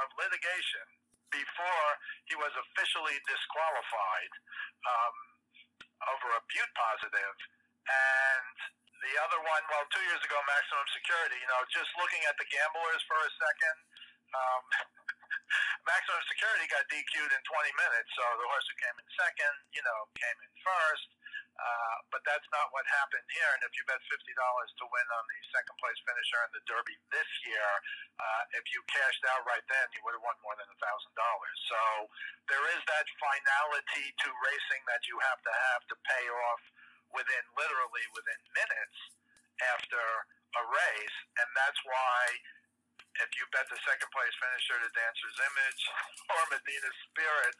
of 0.00 0.06
litigation 0.16 0.86
before 1.30 1.88
he 2.30 2.34
was 2.38 2.54
officially 2.54 3.18
disqualified 3.26 4.32
um, 4.86 5.16
over 6.14 6.28
a 6.38 6.42
Bute 6.48 6.74
positive. 6.78 7.36
And 7.84 8.56
the 9.04 9.14
other 9.20 9.40
one, 9.44 9.62
well, 9.68 9.84
two 9.92 10.04
years 10.08 10.22
ago, 10.24 10.40
Maximum 10.48 10.86
Security, 10.96 11.36
you 11.36 11.48
know, 11.52 11.60
just 11.68 11.90
looking 12.00 12.24
at 12.24 12.36
the 12.40 12.48
gamblers 12.48 13.02
for 13.04 13.18
a 13.20 13.30
second, 13.36 13.76
um, 14.32 14.62
Maximum 15.92 16.22
Security 16.32 16.64
got 16.72 16.88
DQ'd 16.88 17.32
in 17.32 17.42
20 17.44 17.82
minutes, 17.84 18.10
so 18.16 18.24
the 18.40 18.48
horse 18.48 18.64
who 18.64 18.76
came 18.80 18.96
in 18.96 19.06
second, 19.20 19.54
you 19.76 19.84
know, 19.84 19.98
came 20.16 20.38
in 20.40 20.52
first. 20.64 21.08
Uh, 21.54 21.96
but 22.10 22.18
that's 22.26 22.46
not 22.50 22.66
what 22.74 22.82
happened 22.90 23.22
here. 23.30 23.46
And 23.54 23.62
if 23.62 23.70
you 23.78 23.86
bet 23.86 24.02
fifty 24.10 24.34
dollars 24.34 24.74
to 24.82 24.90
win 24.90 25.06
on 25.14 25.22
the 25.22 25.38
second 25.54 25.76
place 25.78 25.94
finisher 26.02 26.42
in 26.42 26.50
the 26.50 26.62
Derby 26.66 26.98
this 27.14 27.30
year, 27.46 27.70
uh, 28.18 28.42
if 28.58 28.66
you 28.74 28.82
cashed 28.90 29.22
out 29.30 29.46
right 29.46 29.62
then, 29.70 29.86
you 29.94 30.02
would 30.02 30.18
have 30.18 30.26
won 30.26 30.34
more 30.42 30.58
than 30.58 30.66
a 30.66 30.78
thousand 30.82 31.14
dollars. 31.14 31.58
So 31.70 31.80
there 32.50 32.64
is 32.74 32.82
that 32.90 33.06
finality 33.22 34.06
to 34.26 34.28
racing 34.34 34.82
that 34.90 35.06
you 35.06 35.14
have 35.30 35.38
to 35.46 35.52
have 35.70 35.82
to 35.94 35.96
pay 36.02 36.26
off 36.26 36.62
within 37.14 37.44
literally 37.56 38.04
within 38.12 38.40
minutes 38.52 38.98
after 39.74 40.02
a 40.58 40.62
race, 40.66 41.16
and 41.38 41.48
that's 41.54 41.80
why 41.86 42.20
if 43.22 43.30
you 43.38 43.46
bet 43.54 43.66
the 43.70 43.78
second 43.86 44.10
place 44.10 44.34
finisher 44.42 44.78
to 44.82 44.90
Dancer's 44.90 45.38
Image 45.38 45.82
or 46.34 46.40
Medina's 46.50 46.98
Spirit, 47.10 47.52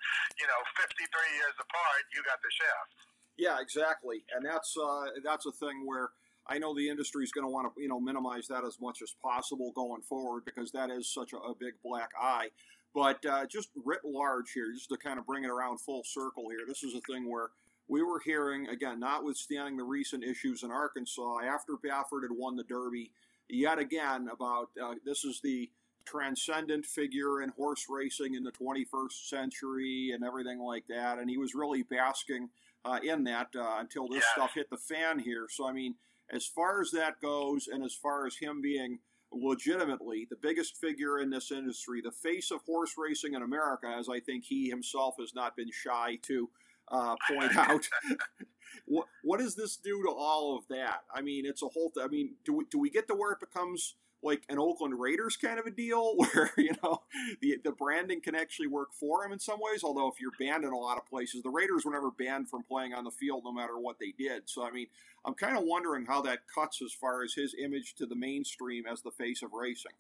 you 0.43 0.47
know, 0.51 0.61
53 0.83 0.99
years 1.39 1.57
apart, 1.63 2.03
you 2.11 2.21
got 2.27 2.43
the 2.43 2.51
shaft. 2.51 2.95
Yeah, 3.39 3.59
exactly, 3.59 4.23
and 4.35 4.47
that's 4.47 4.75
uh, 4.79 5.11
that's 5.23 5.47
a 5.47 5.55
thing 5.59 5.87
where 5.87 6.15
I 6.47 6.59
know 6.59 6.75
the 6.75 6.87
industry 6.87 7.25
is 7.25 7.33
going 7.33 7.47
to 7.47 7.51
want 7.51 7.67
to 7.67 7.73
you 7.81 7.91
know 7.91 7.99
minimize 7.99 8.47
that 8.47 8.63
as 8.63 8.79
much 8.79 9.03
as 9.03 9.15
possible 9.19 9.73
going 9.75 10.03
forward 10.03 10.47
because 10.47 10.71
that 10.73 10.91
is 10.91 11.13
such 11.13 11.33
a, 11.33 11.39
a 11.39 11.55
big 11.55 11.75
black 11.83 12.11
eye. 12.19 12.51
But 12.95 13.27
uh, 13.27 13.47
just 13.51 13.71
writ 13.75 14.07
large 14.07 14.53
here, 14.55 14.71
just 14.73 14.89
to 14.91 14.97
kind 14.97 15.19
of 15.19 15.27
bring 15.27 15.43
it 15.43 15.51
around 15.51 15.81
full 15.81 16.03
circle 16.05 16.47
here, 16.51 16.63
this 16.67 16.85
is 16.85 16.95
a 16.95 17.03
thing 17.11 17.29
where 17.29 17.51
we 17.89 18.03
were 18.03 18.21
hearing 18.25 18.69
again, 18.69 19.01
notwithstanding 19.01 19.77
the 19.77 19.85
recent 19.85 20.25
issues 20.25 20.63
in 20.63 20.71
Arkansas, 20.71 21.41
after 21.41 21.75
Baffert 21.75 22.23
had 22.23 22.31
won 22.37 22.57
the 22.57 22.65
Derby, 22.65 23.13
yet 23.49 23.79
again 23.79 24.29
about 24.33 24.71
uh, 24.83 24.95
this 25.05 25.25
is 25.25 25.41
the 25.43 25.71
transcendent 26.07 26.85
figure 26.85 27.43
in 27.43 27.49
horse 27.51 27.87
racing 27.89 28.35
in 28.35 28.43
the 28.43 28.53
21st 28.53 29.29
century 29.29 30.13
and 30.15 30.25
everything 30.25 30.59
like 30.61 30.87
that, 30.89 31.19
and 31.19 31.29
he 31.31 31.39
was 31.39 31.55
really 31.55 31.83
basking 31.83 32.49
uh, 32.85 32.99
in 33.03 33.25
that 33.25 33.49
uh, 33.57 33.77
until 33.79 34.09
this 34.09 34.23
Yeah. 34.23 34.33
stuff 34.45 34.55
hit 34.55 34.69
the 34.71 34.77
fan 34.77 35.19
here. 35.19 35.47
So, 35.51 35.67
I 35.67 35.73
mean, 35.73 35.95
as 36.31 36.47
far 36.47 36.81
as 36.81 36.91
that 36.93 37.21
goes, 37.21 37.69
and 37.69 37.83
as 37.85 37.95
far 37.95 38.27
as 38.27 38.37
him 38.37 38.61
being 38.61 38.99
legitimately 39.33 40.27
the 40.31 40.37
biggest 40.37 40.77
figure 40.77 41.19
in 41.19 41.31
this 41.31 41.51
industry, 41.51 42.01
the 42.01 42.11
face 42.13 42.51
of 42.51 42.63
horse 42.63 42.95
racing 42.97 43.35
in 43.35 43.43
America, 43.43 43.87
as 43.89 44.09
I 44.09 44.21
think 44.21 44.45
he 44.45 44.69
himself 44.69 45.17
has 45.19 45.35
not 45.35 45.57
been 45.57 45.71
shy 45.73 46.19
to 46.23 46.49
uh, 46.89 47.17
point 47.29 47.57
out. 47.57 47.89
what 48.87 49.07
what 49.23 49.41
does 49.41 49.55
this 49.55 49.77
do 49.77 50.03
to 50.03 50.11
all 50.11 50.57
of 50.57 50.67
that? 50.69 51.03
I 51.15 51.23
mean, 51.23 51.47
it's 51.47 51.63
a 51.63 51.69
whole. 51.69 51.91
Th- 51.91 52.05
I 52.05 52.09
mean, 52.09 52.35
do 52.45 52.53
we 52.55 52.65
do 52.71 52.79
we 52.79 52.91
get 52.91 53.09
to 53.09 53.15
where 53.15 53.33
it 53.33 53.41
becomes 53.41 53.95
like 54.23 54.43
an 54.49 54.59
Oakland 54.59 54.99
Raiders 54.99 55.37
kind 55.37 55.59
of 55.59 55.67
a 55.67 55.71
deal, 55.71 56.15
where 56.17 56.51
you 56.57 56.73
know 56.83 57.03
the 57.41 57.59
the 57.63 57.73
branding 57.73 58.21
can 58.21 58.35
actually 58.35 58.69
work 58.69 58.93
for 58.93 59.25
him 59.25 59.33
in 59.33 59.39
some 59.39 59.59
ways? 59.61 59.85
Although 59.85 60.09
if 60.09 60.21
you're 60.21 60.33
banned 60.39 60.65
in 60.65 60.73
a 60.73 60.79
lot 60.79 60.99
of 60.99 61.07
places, 61.07 61.43
the 61.43 61.51
Raiders 61.51 61.85
were 61.85 61.93
never 61.93 62.11
banned 62.11 62.49
from 62.49 62.63
playing 62.63 62.95
on 62.95 63.05
the 63.05 63.11
field, 63.11 63.43
no 63.45 63.53
matter 63.53 63.79
what 63.79 63.99
they 63.99 64.13
did. 64.17 64.43
So 64.47 64.65
I 64.65 64.71
mean, 64.71 64.87
I'm 65.25 65.35
kind 65.35 65.57
of 65.57 65.65
wondering 65.65 66.07
how 66.07 66.23
that 66.23 66.41
cuts 66.53 66.83
as 66.83 66.93
far 66.93 67.23
as 67.23 67.35
his 67.35 67.55
image 67.55 67.95
to 67.97 68.07
the 68.07 68.17
mainstream 68.17 68.85
as 68.91 69.03
the 69.03 69.11
face 69.11 69.43
of 69.43 69.53
racing. 69.53 69.93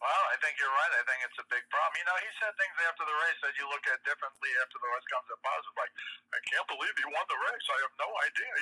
Well, 0.00 0.24
I 0.32 0.36
think 0.40 0.56
you're 0.56 0.72
right. 0.72 0.92
I 0.96 1.04
think 1.04 1.20
it's 1.28 1.36
a 1.36 1.48
big 1.52 1.60
problem. 1.68 1.92
You 2.00 2.08
know, 2.08 2.16
he 2.24 2.30
said 2.40 2.56
things 2.56 2.72
after 2.88 3.04
the 3.04 3.16
race 3.20 3.40
that 3.44 3.52
you 3.60 3.68
look 3.68 3.84
at 3.84 4.00
differently 4.00 4.48
after 4.64 4.80
the 4.80 4.88
horse 4.88 5.04
comes 5.12 5.28
up 5.28 5.40
positive. 5.44 5.76
Like, 5.76 5.92
I 6.32 6.40
can't 6.48 6.64
believe 6.72 6.94
he 6.96 7.04
won 7.04 7.26
the 7.28 7.36
race. 7.36 7.66
I 7.68 7.78
have 7.84 7.94
no 8.00 8.08
idea. 8.24 8.52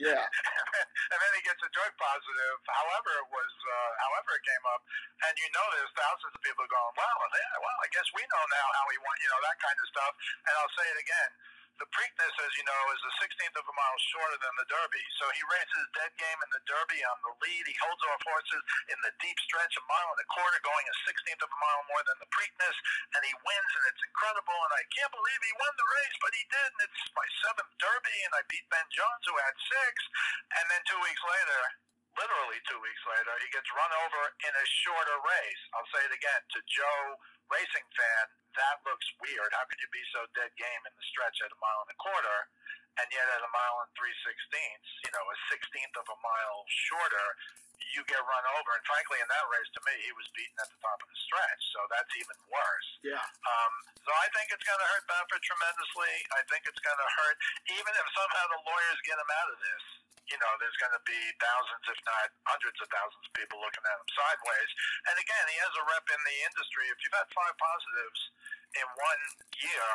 Yeah. 0.00 0.24
and 1.12 1.18
then 1.20 1.32
he 1.36 1.42
gets 1.44 1.60
a 1.62 1.70
drug 1.74 1.92
positive. 2.00 2.56
However, 2.64 3.10
it 3.22 3.28
was, 3.28 3.52
uh, 3.66 3.90
however 4.02 4.30
it 4.34 4.44
came 4.46 4.64
up, 4.72 4.82
and 5.28 5.34
you 5.36 5.48
know, 5.52 5.66
there's 5.74 5.92
thousands 5.94 6.32
of 6.34 6.42
people 6.42 6.64
going, 6.66 6.94
"Wow, 6.96 7.16
yeah, 7.34 7.54
well, 7.60 7.78
I 7.82 7.88
guess 7.90 8.06
we 8.14 8.22
know 8.26 8.44
now 8.50 8.66
how 8.78 8.86
he 8.90 8.98
won." 9.02 9.14
You 9.22 9.30
know, 9.30 9.40
that 9.42 9.58
kind 9.62 9.74
of 9.78 9.86
stuff. 9.90 10.12
And 10.48 10.54
I'll 10.58 10.74
say 10.74 10.86
it 10.86 10.98
again. 11.02 11.30
The 11.80 11.88
Preakness, 11.88 12.34
as 12.44 12.52
you 12.60 12.64
know, 12.68 12.82
is 12.92 13.02
a 13.08 13.12
16th 13.24 13.56
of 13.56 13.66
a 13.66 13.74
mile 13.76 14.00
shorter 14.12 14.38
than 14.40 14.54
the 14.60 14.68
Derby. 14.68 15.04
So 15.20 15.24
he 15.32 15.42
races 15.48 15.84
dead 15.96 16.12
game 16.20 16.40
in 16.44 16.50
the 16.52 16.62
Derby 16.68 17.00
on 17.08 17.18
the 17.24 17.34
lead. 17.40 17.64
He 17.66 17.76
holds 17.82 18.02
off 18.12 18.22
horses 18.24 18.62
in 18.92 18.98
the 19.02 19.12
deep 19.18 19.38
stretch, 19.48 19.74
a 19.80 19.84
mile 19.88 20.10
and 20.12 20.22
a 20.22 20.28
quarter, 20.30 20.60
going 20.62 20.86
a 20.86 20.96
16th 21.08 21.42
of 21.42 21.50
a 21.50 21.60
mile 21.60 21.82
more 21.88 22.04
than 22.06 22.18
the 22.20 22.30
Preakness, 22.30 22.76
and 23.16 23.22
he 23.24 23.32
wins, 23.34 23.72
and 23.76 23.84
it's 23.90 24.04
incredible. 24.04 24.58
And 24.68 24.74
I 24.76 24.84
can't 24.94 25.12
believe 25.12 25.40
he 25.42 25.54
won 25.58 25.74
the 25.74 25.88
race, 26.00 26.16
but 26.20 26.32
he 26.36 26.44
did, 26.52 26.68
and 26.76 26.82
it's 26.86 27.02
my 27.16 27.28
seventh 27.42 27.72
Derby, 27.80 28.18
and 28.28 28.32
I 28.36 28.42
beat 28.52 28.66
Ben 28.68 28.88
Jones, 28.92 29.24
who 29.26 29.36
had 29.40 29.56
six. 29.56 29.94
And 30.60 30.66
then 30.70 30.82
two 30.86 31.00
weeks 31.02 31.22
later, 31.24 31.60
literally 32.18 32.60
two 32.68 32.80
weeks 32.80 33.04
later, 33.08 33.32
he 33.40 33.48
gets 33.52 33.68
run 33.72 33.92
over 34.06 34.22
in 34.44 34.52
a 34.52 34.66
shorter 34.84 35.18
race. 35.24 35.62
I'll 35.76 35.90
say 35.92 36.02
it 36.04 36.14
again 36.14 36.42
to 36.56 36.60
Joe, 36.68 37.00
racing 37.52 37.88
fan, 37.92 38.24
that 38.56 38.80
looks 38.88 39.04
weird. 39.20 39.52
How 39.52 39.64
could 39.68 39.80
you 39.80 39.90
be 39.92 40.04
so 40.12 40.24
dead 40.32 40.52
game 40.56 40.82
in 40.88 40.92
the 40.96 41.04
stretch 41.12 41.38
at 41.44 41.52
a 41.52 41.58
mile 41.60 41.84
and 41.84 41.92
a 41.92 41.98
quarter, 42.00 42.38
and 43.00 43.08
yet 43.12 43.28
at 43.28 43.44
a 43.44 43.50
mile 43.52 43.76
and 43.84 43.92
three 43.96 44.12
sixteenths, 44.24 44.90
you 45.04 45.12
know, 45.12 45.24
a 45.24 45.36
sixteenth 45.52 45.96
of 46.00 46.08
a 46.08 46.18
mile 46.20 46.60
shorter, 46.88 47.28
you 47.96 48.04
get 48.08 48.20
run 48.20 48.44
over. 48.56 48.70
And 48.76 48.84
frankly, 48.88 49.20
in 49.20 49.28
that 49.28 49.46
race, 49.52 49.70
to 49.76 49.80
me, 49.84 49.94
he 50.04 50.12
was 50.16 50.28
beaten 50.36 50.56
at 50.60 50.68
the 50.72 50.80
top 50.80 51.00
of 51.00 51.08
the 51.08 51.18
stretch, 51.28 51.62
so 51.72 51.80
that's 51.92 52.12
even 52.20 52.38
worse. 52.48 52.88
Yeah. 53.04 53.24
Um, 53.48 53.72
so 54.04 54.10
I 54.12 54.28
think 54.36 54.52
it's 54.52 54.64
going 54.64 54.80
to 54.80 54.88
hurt 54.96 55.04
Baffert 55.08 55.42
tremendously. 55.44 56.14
I 56.36 56.42
think 56.48 56.68
it's 56.68 56.82
going 56.84 57.00
to 57.00 57.10
hurt, 57.24 57.36
even 57.72 57.92
if 57.96 58.06
somehow 58.16 58.44
the 58.52 58.60
lawyers 58.64 59.00
get 59.08 59.16
him 59.16 59.30
out 59.32 59.48
of 59.52 59.58
this. 59.60 59.84
You 60.30 60.38
know, 60.38 60.52
there's 60.62 60.78
going 60.78 60.94
to 60.94 61.04
be 61.04 61.18
thousands, 61.42 61.84
if 61.90 62.00
not 62.06 62.30
hundreds 62.46 62.78
of 62.78 62.88
thousands 62.88 63.24
of 63.26 63.32
people 63.34 63.58
looking 63.58 63.84
at 63.84 63.96
him 63.98 64.10
sideways. 64.14 64.70
And 65.10 65.16
again, 65.18 65.44
he 65.50 65.58
has 65.60 65.74
a 65.76 65.84
rep 65.90 66.06
in 66.08 66.20
the 66.22 66.36
industry. 66.46 66.84
If 66.88 66.98
you've 67.02 67.18
had 67.18 67.28
five 67.34 67.54
positives 67.58 68.20
in 68.78 68.86
one 68.96 69.22
year, 69.60 69.88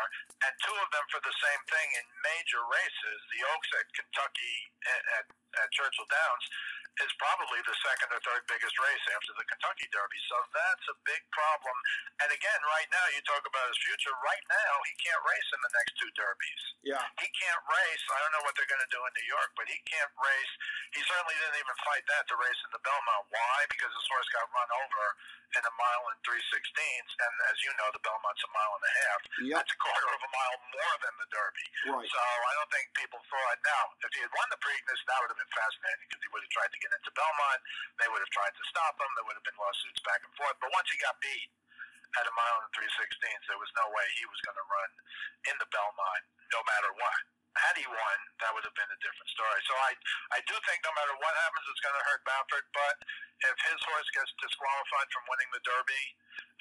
and 0.46 0.54
two 0.62 0.78
of 0.78 0.90
them 0.94 1.06
for 1.10 1.18
the 1.26 1.34
same 1.34 1.62
thing 1.72 1.88
in 1.98 2.06
major 2.22 2.62
races, 2.70 3.20
the 3.34 3.42
Oaks 3.50 3.72
at 3.74 3.88
Kentucky 3.98 4.58
at, 5.18 5.26
at, 5.62 5.70
Churchill 5.74 6.08
Downs 6.10 6.46
is 6.98 7.14
probably 7.22 7.62
the 7.62 7.78
second 7.86 8.10
or 8.10 8.18
third 8.26 8.42
biggest 8.50 8.74
race 8.82 9.06
after 9.14 9.30
the 9.38 9.46
Kentucky 9.46 9.86
Derby. 9.94 10.18
So 10.26 10.38
that's 10.50 10.86
a 10.90 10.98
big 11.06 11.22
problem. 11.30 11.78
And 12.26 12.30
again, 12.34 12.58
right 12.66 12.90
now, 12.90 13.06
you 13.14 13.22
talk 13.22 13.46
about 13.46 13.70
his 13.70 13.78
future. 13.86 14.10
Right 14.26 14.46
now, 14.50 14.74
he 14.90 14.94
can't 14.98 15.22
race 15.22 15.50
in 15.54 15.62
the 15.62 15.72
next 15.78 15.94
two 16.02 16.10
Derbies. 16.18 16.64
Yeah. 16.82 17.06
He 17.22 17.30
can't 17.38 17.62
race. 17.70 18.04
I 18.10 18.18
don't 18.18 18.34
know 18.34 18.42
what 18.42 18.58
they're 18.58 18.70
going 18.70 18.82
to 18.82 18.90
do 18.90 18.98
in 18.98 19.12
New 19.14 19.30
York, 19.30 19.54
but 19.54 19.70
he 19.70 19.78
can't 19.86 20.10
race. 20.18 20.54
He 20.98 21.02
certainly 21.06 21.38
didn't 21.38 21.62
even 21.62 21.78
fight 21.86 22.02
that 22.10 22.26
to 22.34 22.36
race 22.42 22.62
in 22.66 22.72
the 22.74 22.82
Belmont. 22.82 23.30
Why? 23.30 23.58
Because 23.70 23.94
his 23.94 24.08
horse 24.10 24.30
got 24.34 24.50
run 24.50 24.70
over 24.82 25.06
in 25.56 25.64
a 25.64 25.74
mile 25.80 26.04
and 26.12 26.20
three 26.28 26.44
sixteenths, 26.52 27.14
and 27.24 27.34
as 27.48 27.56
you 27.64 27.72
know, 27.80 27.88
the 27.96 28.04
Belmont's 28.04 28.44
a 28.44 28.52
mile 28.52 28.74
and 28.76 28.84
a 28.84 28.94
half. 29.00 29.20
Yep. 29.48 29.56
That's 29.56 29.72
a 29.72 29.80
quarter 29.80 30.10
of 30.12 30.20
a 30.20 30.32
mile 30.36 30.58
more 30.76 30.96
than 31.00 31.14
the 31.24 31.28
Derby. 31.32 31.68
Right. 31.88 32.04
So 32.04 32.20
I 32.20 32.52
don't 32.60 32.72
think 32.74 32.92
people 33.00 33.22
thought. 33.32 33.58
Now, 33.64 33.84
if 34.04 34.12
he 34.12 34.20
had 34.28 34.34
won 34.36 34.48
the 34.52 34.60
Preakness, 34.60 35.00
that 35.08 35.18
would 35.24 35.32
have 35.32 35.40
been 35.40 35.47
fascinating 35.54 36.06
because 36.08 36.24
he 36.24 36.30
would 36.34 36.44
have 36.44 36.54
tried 36.54 36.72
to 36.74 36.80
get 36.82 36.92
into 36.92 37.12
Belmont. 37.16 37.62
They 38.02 38.10
would 38.12 38.22
have 38.24 38.34
tried 38.34 38.54
to 38.56 38.64
stop 38.72 38.96
him. 39.00 39.10
There 39.16 39.26
would 39.28 39.38
have 39.40 39.48
been 39.48 39.60
lawsuits 39.60 40.02
back 40.04 40.22
and 40.24 40.34
forth. 40.36 40.58
But 40.60 40.72
once 40.74 40.88
he 40.92 40.98
got 41.00 41.16
beat 41.24 41.50
at 42.20 42.26
a 42.26 42.34
mile 42.34 42.58
and 42.64 42.72
three 42.74 42.90
sixteenths, 42.98 43.46
there 43.52 43.60
was 43.60 43.72
no 43.76 43.86
way 43.92 44.06
he 44.18 44.26
was 44.28 44.40
going 44.48 44.58
to 44.58 44.68
run 44.68 44.92
in 45.52 45.56
the 45.60 45.70
Belmont, 45.70 46.24
no 46.56 46.62
matter 46.66 46.92
what. 46.98 47.22
Had 47.58 47.74
he 47.74 47.90
won, 47.90 48.18
that 48.38 48.54
would 48.54 48.62
have 48.70 48.78
been 48.78 48.92
a 48.94 49.02
different 49.02 49.30
story. 49.34 49.58
So 49.66 49.74
I, 49.82 49.98
I 50.38 50.40
do 50.46 50.54
think 50.70 50.78
no 50.86 50.94
matter 50.94 51.18
what 51.18 51.34
happens, 51.42 51.66
it's 51.66 51.82
going 51.82 51.98
to 51.98 52.06
hurt 52.06 52.22
Baffert. 52.22 52.70
But 52.70 53.02
if 53.50 53.58
his 53.66 53.82
horse 53.82 54.06
gets 54.14 54.30
disqualified 54.38 55.10
from 55.10 55.26
winning 55.26 55.50
the 55.50 55.62
Derby, 55.66 56.04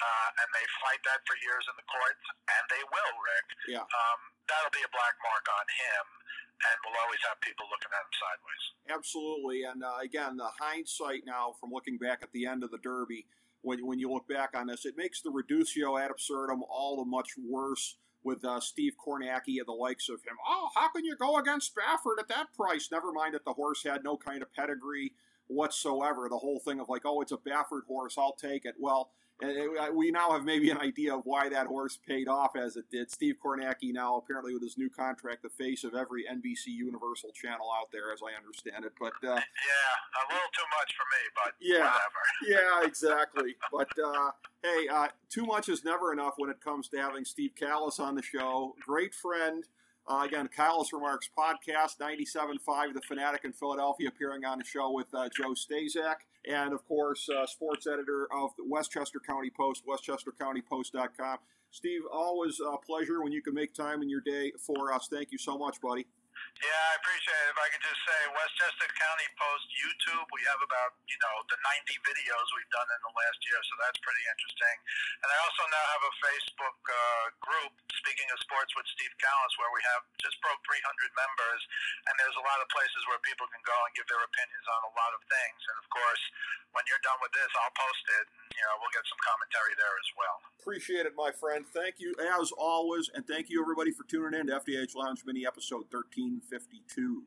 uh, 0.01 0.29
and 0.41 0.49
they 0.57 0.65
fight 0.81 0.97
that 1.05 1.21
for 1.29 1.37
years 1.45 1.69
in 1.69 1.77
the 1.77 1.85
courts, 1.85 2.25
and 2.49 2.65
they 2.73 2.81
will, 2.89 3.13
Rick, 3.21 3.47
Yeah. 3.77 3.85
um, 3.85 4.21
that'll 4.49 4.73
be 4.73 4.81
a 4.89 4.93
black 4.97 5.21
mark 5.21 5.45
on 5.61 5.67
him, 5.69 6.05
and 6.57 6.77
we'll 6.85 7.01
always 7.05 7.21
have 7.29 7.41
people 7.41 7.67
looking 7.69 7.93
at 7.93 8.05
him 8.05 8.15
sideways. 8.17 8.65
Absolutely, 8.89 9.63
and 9.65 9.85
uh, 9.85 9.99
again, 10.03 10.37
the 10.37 10.49
hindsight 10.59 11.23
now 11.27 11.55
from 11.61 11.71
looking 11.71 11.99
back 11.99 12.21
at 12.23 12.33
the 12.33 12.47
end 12.47 12.65
of 12.65 12.71
the 12.71 12.79
Derby, 12.79 13.27
when 13.63 13.87
when 13.87 13.99
you 13.99 14.11
look 14.13 14.29
back 14.29 14.51
on 14.55 14.67
this, 14.67 14.85
it 14.85 14.97
makes 14.97 15.21
the 15.21 15.31
reductio 15.31 15.99
ad 15.99 16.11
absurdum 16.11 16.63
all 16.71 16.97
the 16.97 17.05
much 17.05 17.31
worse 17.49 17.97
with 18.25 18.45
uh, 18.45 18.59
Steve 18.61 18.95
Kornacki 18.99 19.59
and 19.59 19.67
the 19.67 19.73
likes 19.73 20.09
of 20.09 20.23
him. 20.23 20.37
Oh, 20.47 20.69
how 20.75 20.89
can 20.89 21.05
you 21.05 21.17
go 21.17 21.39
against 21.39 21.75
Baffert 21.75 22.19
at 22.19 22.29
that 22.29 22.53
price? 22.57 22.89
Never 22.91 23.13
mind 23.13 23.35
that 23.35 23.45
the 23.45 23.53
horse 23.53 23.85
had 23.85 24.03
no 24.03 24.17
kind 24.17 24.43
of 24.43 24.53
pedigree 24.53 25.13
whatsoever. 25.47 26.29
The 26.29 26.39
whole 26.39 26.59
thing 26.59 26.81
of 26.81 26.89
like, 26.89 27.03
oh, 27.05 27.21
it's 27.21 27.33
a 27.33 27.37
Baffert 27.37 27.87
horse, 27.87 28.17
I'll 28.19 28.35
take 28.35 28.65
it. 28.65 28.75
Well. 28.79 29.11
And 29.41 29.51
it- 29.51 29.95
we 29.95 30.11
now 30.11 30.31
have 30.33 30.45
maybe 30.45 30.71
an 30.71 30.79
idea 30.79 31.15
of 31.15 31.23
why 31.25 31.49
that 31.49 31.67
horse 31.67 31.97
paid 32.07 32.29
off 32.29 32.57
as 32.57 32.77
it 32.77 32.91
did. 32.91 33.11
Steve 33.11 33.37
Kornacki 33.45 33.93
now 33.93 34.17
apparently 34.17 34.53
with 34.55 34.63
his 34.63 34.79
new 34.79 34.89
contract, 34.89 35.43
the 35.43 35.49
face 35.51 35.85
of 35.85 35.95
every 35.95 36.25
NBC 36.27 36.69
Universal 36.69 37.33
channel 37.33 37.69
out 37.79 37.91
there, 37.93 38.13
as 38.13 38.21
I 38.23 38.37
understand 38.37 38.85
it. 38.85 38.93
But 38.99 39.13
uh, 39.23 39.35
Yeah, 39.35 39.41
a 39.41 40.23
little 40.33 40.49
too 40.55 40.69
much 40.79 40.95
for 40.97 41.05
me, 41.13 41.23
but 41.35 41.55
Yeah. 41.61 41.93
whatever. 41.93 42.81
yeah, 42.83 42.87
exactly. 42.87 43.57
But 43.71 43.91
uh, 43.99 44.31
hey, 44.63 44.89
uh, 44.89 45.09
too 45.29 45.45
much 45.47 45.69
is 45.69 45.85
never 45.85 46.13
enough 46.13 46.35
when 46.39 46.51
it 46.51 46.61
comes 46.61 46.89
to 46.89 46.97
having 46.99 47.25
Steve 47.25 47.53
Callis 47.59 48.01
on 48.01 48.15
the 48.15 48.23
show. 48.23 48.75
Great 48.85 49.15
friend. 49.15 49.65
Uh, 50.09 50.23
again, 50.25 50.49
Callis 50.49 50.93
Remarks 50.93 51.29
podcast, 51.37 51.99
97.5 51.99 52.95
The 52.95 53.01
Fanatic 53.01 53.45
in 53.45 53.53
Philadelphia, 53.53 54.07
appearing 54.09 54.45
on 54.45 54.59
the 54.59 54.65
show 54.65 54.93
with 54.93 55.13
uh, 55.13 55.29
Joe 55.37 55.51
Stazak. 55.55 56.23
And, 56.47 56.73
of 56.73 56.87
course, 56.87 57.29
uh, 57.29 57.47
sports 57.47 57.87
editor 57.87 58.29
of 58.33 58.51
the 58.57 58.65
Westchester 58.65 59.21
County 59.21 59.51
Post, 59.51 59.85
westchestercountypost.com. 59.87 61.39
Steve, 61.71 62.03
always 62.13 62.61
a 62.61 62.77
pleasure 62.79 63.23
when 63.23 63.33
you 63.33 63.43
can 63.43 63.53
make 63.53 63.75
time 63.75 64.03
in 64.03 64.09
your 64.09 64.21
day 64.21 64.53
for 64.59 64.93
us. 64.93 65.09
Thank 65.11 65.33
you 65.33 65.39
so 65.39 65.59
much, 65.59 65.81
buddy. 65.81 66.07
Yeah, 66.57 66.73
I 66.73 66.95
appreciate 66.97 67.37
it. 67.45 67.53
If 67.53 67.61
I 67.61 67.69
could 67.69 67.85
just 67.85 68.01
say, 68.01 68.21
Westchester 68.33 68.89
County 68.97 69.29
Post 69.37 69.67
YouTube, 69.77 70.25
we 70.33 70.41
have 70.49 70.61
about, 70.65 70.97
you 71.05 71.19
know, 71.21 71.35
the 71.53 71.59
90 71.61 71.93
videos 72.01 72.47
we've 72.57 72.73
done 72.73 72.89
in 72.89 73.01
the 73.05 73.13
last 73.13 73.39
year, 73.45 73.61
so 73.61 73.73
that's 73.85 74.01
pretty 74.01 74.25
interesting. 74.25 74.77
And 75.21 75.29
I 75.29 75.37
also 75.45 75.63
now 75.69 75.85
have 75.93 76.05
a 76.09 76.15
Facebook 76.17 76.79
uh, 76.89 77.27
group, 77.45 77.73
Speaking 78.01 78.29
of 78.33 78.39
Sports 78.41 78.73
with 78.73 78.89
Steve 78.89 79.13
Callis, 79.21 79.55
where 79.61 79.69
we 79.77 79.83
have 79.93 80.03
just 80.17 80.41
broke 80.41 80.57
300 80.65 80.81
members, 81.13 81.61
and 82.09 82.15
there's 82.17 82.39
a 82.41 82.45
lot 82.45 82.59
of 82.65 82.67
places 82.73 83.03
where 83.11 83.21
people 83.21 83.45
can 83.53 83.61
go 83.67 83.77
and 83.77 83.93
give 83.93 84.09
their 84.09 84.23
opinions 84.25 84.67
on 84.73 84.81
a 84.89 84.93
lot 84.97 85.13
of 85.13 85.21
things. 85.29 85.61
And 85.61 85.77
of 85.77 85.87
course, 85.93 86.23
when 86.73 86.85
you're 86.89 87.05
done 87.05 87.21
with 87.21 87.37
this, 87.37 87.53
I'll 87.53 87.77
post 87.77 88.05
it, 88.17 88.25
and, 88.33 88.47
you 88.57 88.65
know, 88.65 88.75
we'll 88.81 88.95
get 88.97 89.05
some 89.05 89.21
commentary 89.21 89.77
there 89.77 89.97
as 89.97 90.09
well. 90.17 90.37
Appreciate 90.65 91.05
it, 91.05 91.15
my 91.17 91.31
friend. 91.37 91.69
Thank 91.69 92.01
you, 92.01 92.17
as 92.41 92.49
always, 92.57 93.13
and 93.13 93.29
thank 93.29 93.53
you, 93.53 93.61
everybody, 93.61 93.93
for 93.93 94.09
tuning 94.09 94.35
in 94.35 94.49
to 94.49 94.57
FDH 94.61 94.97
Lounge 94.97 95.23
Mini 95.29 95.45
Episode 95.45 95.89
1352. 96.41 97.23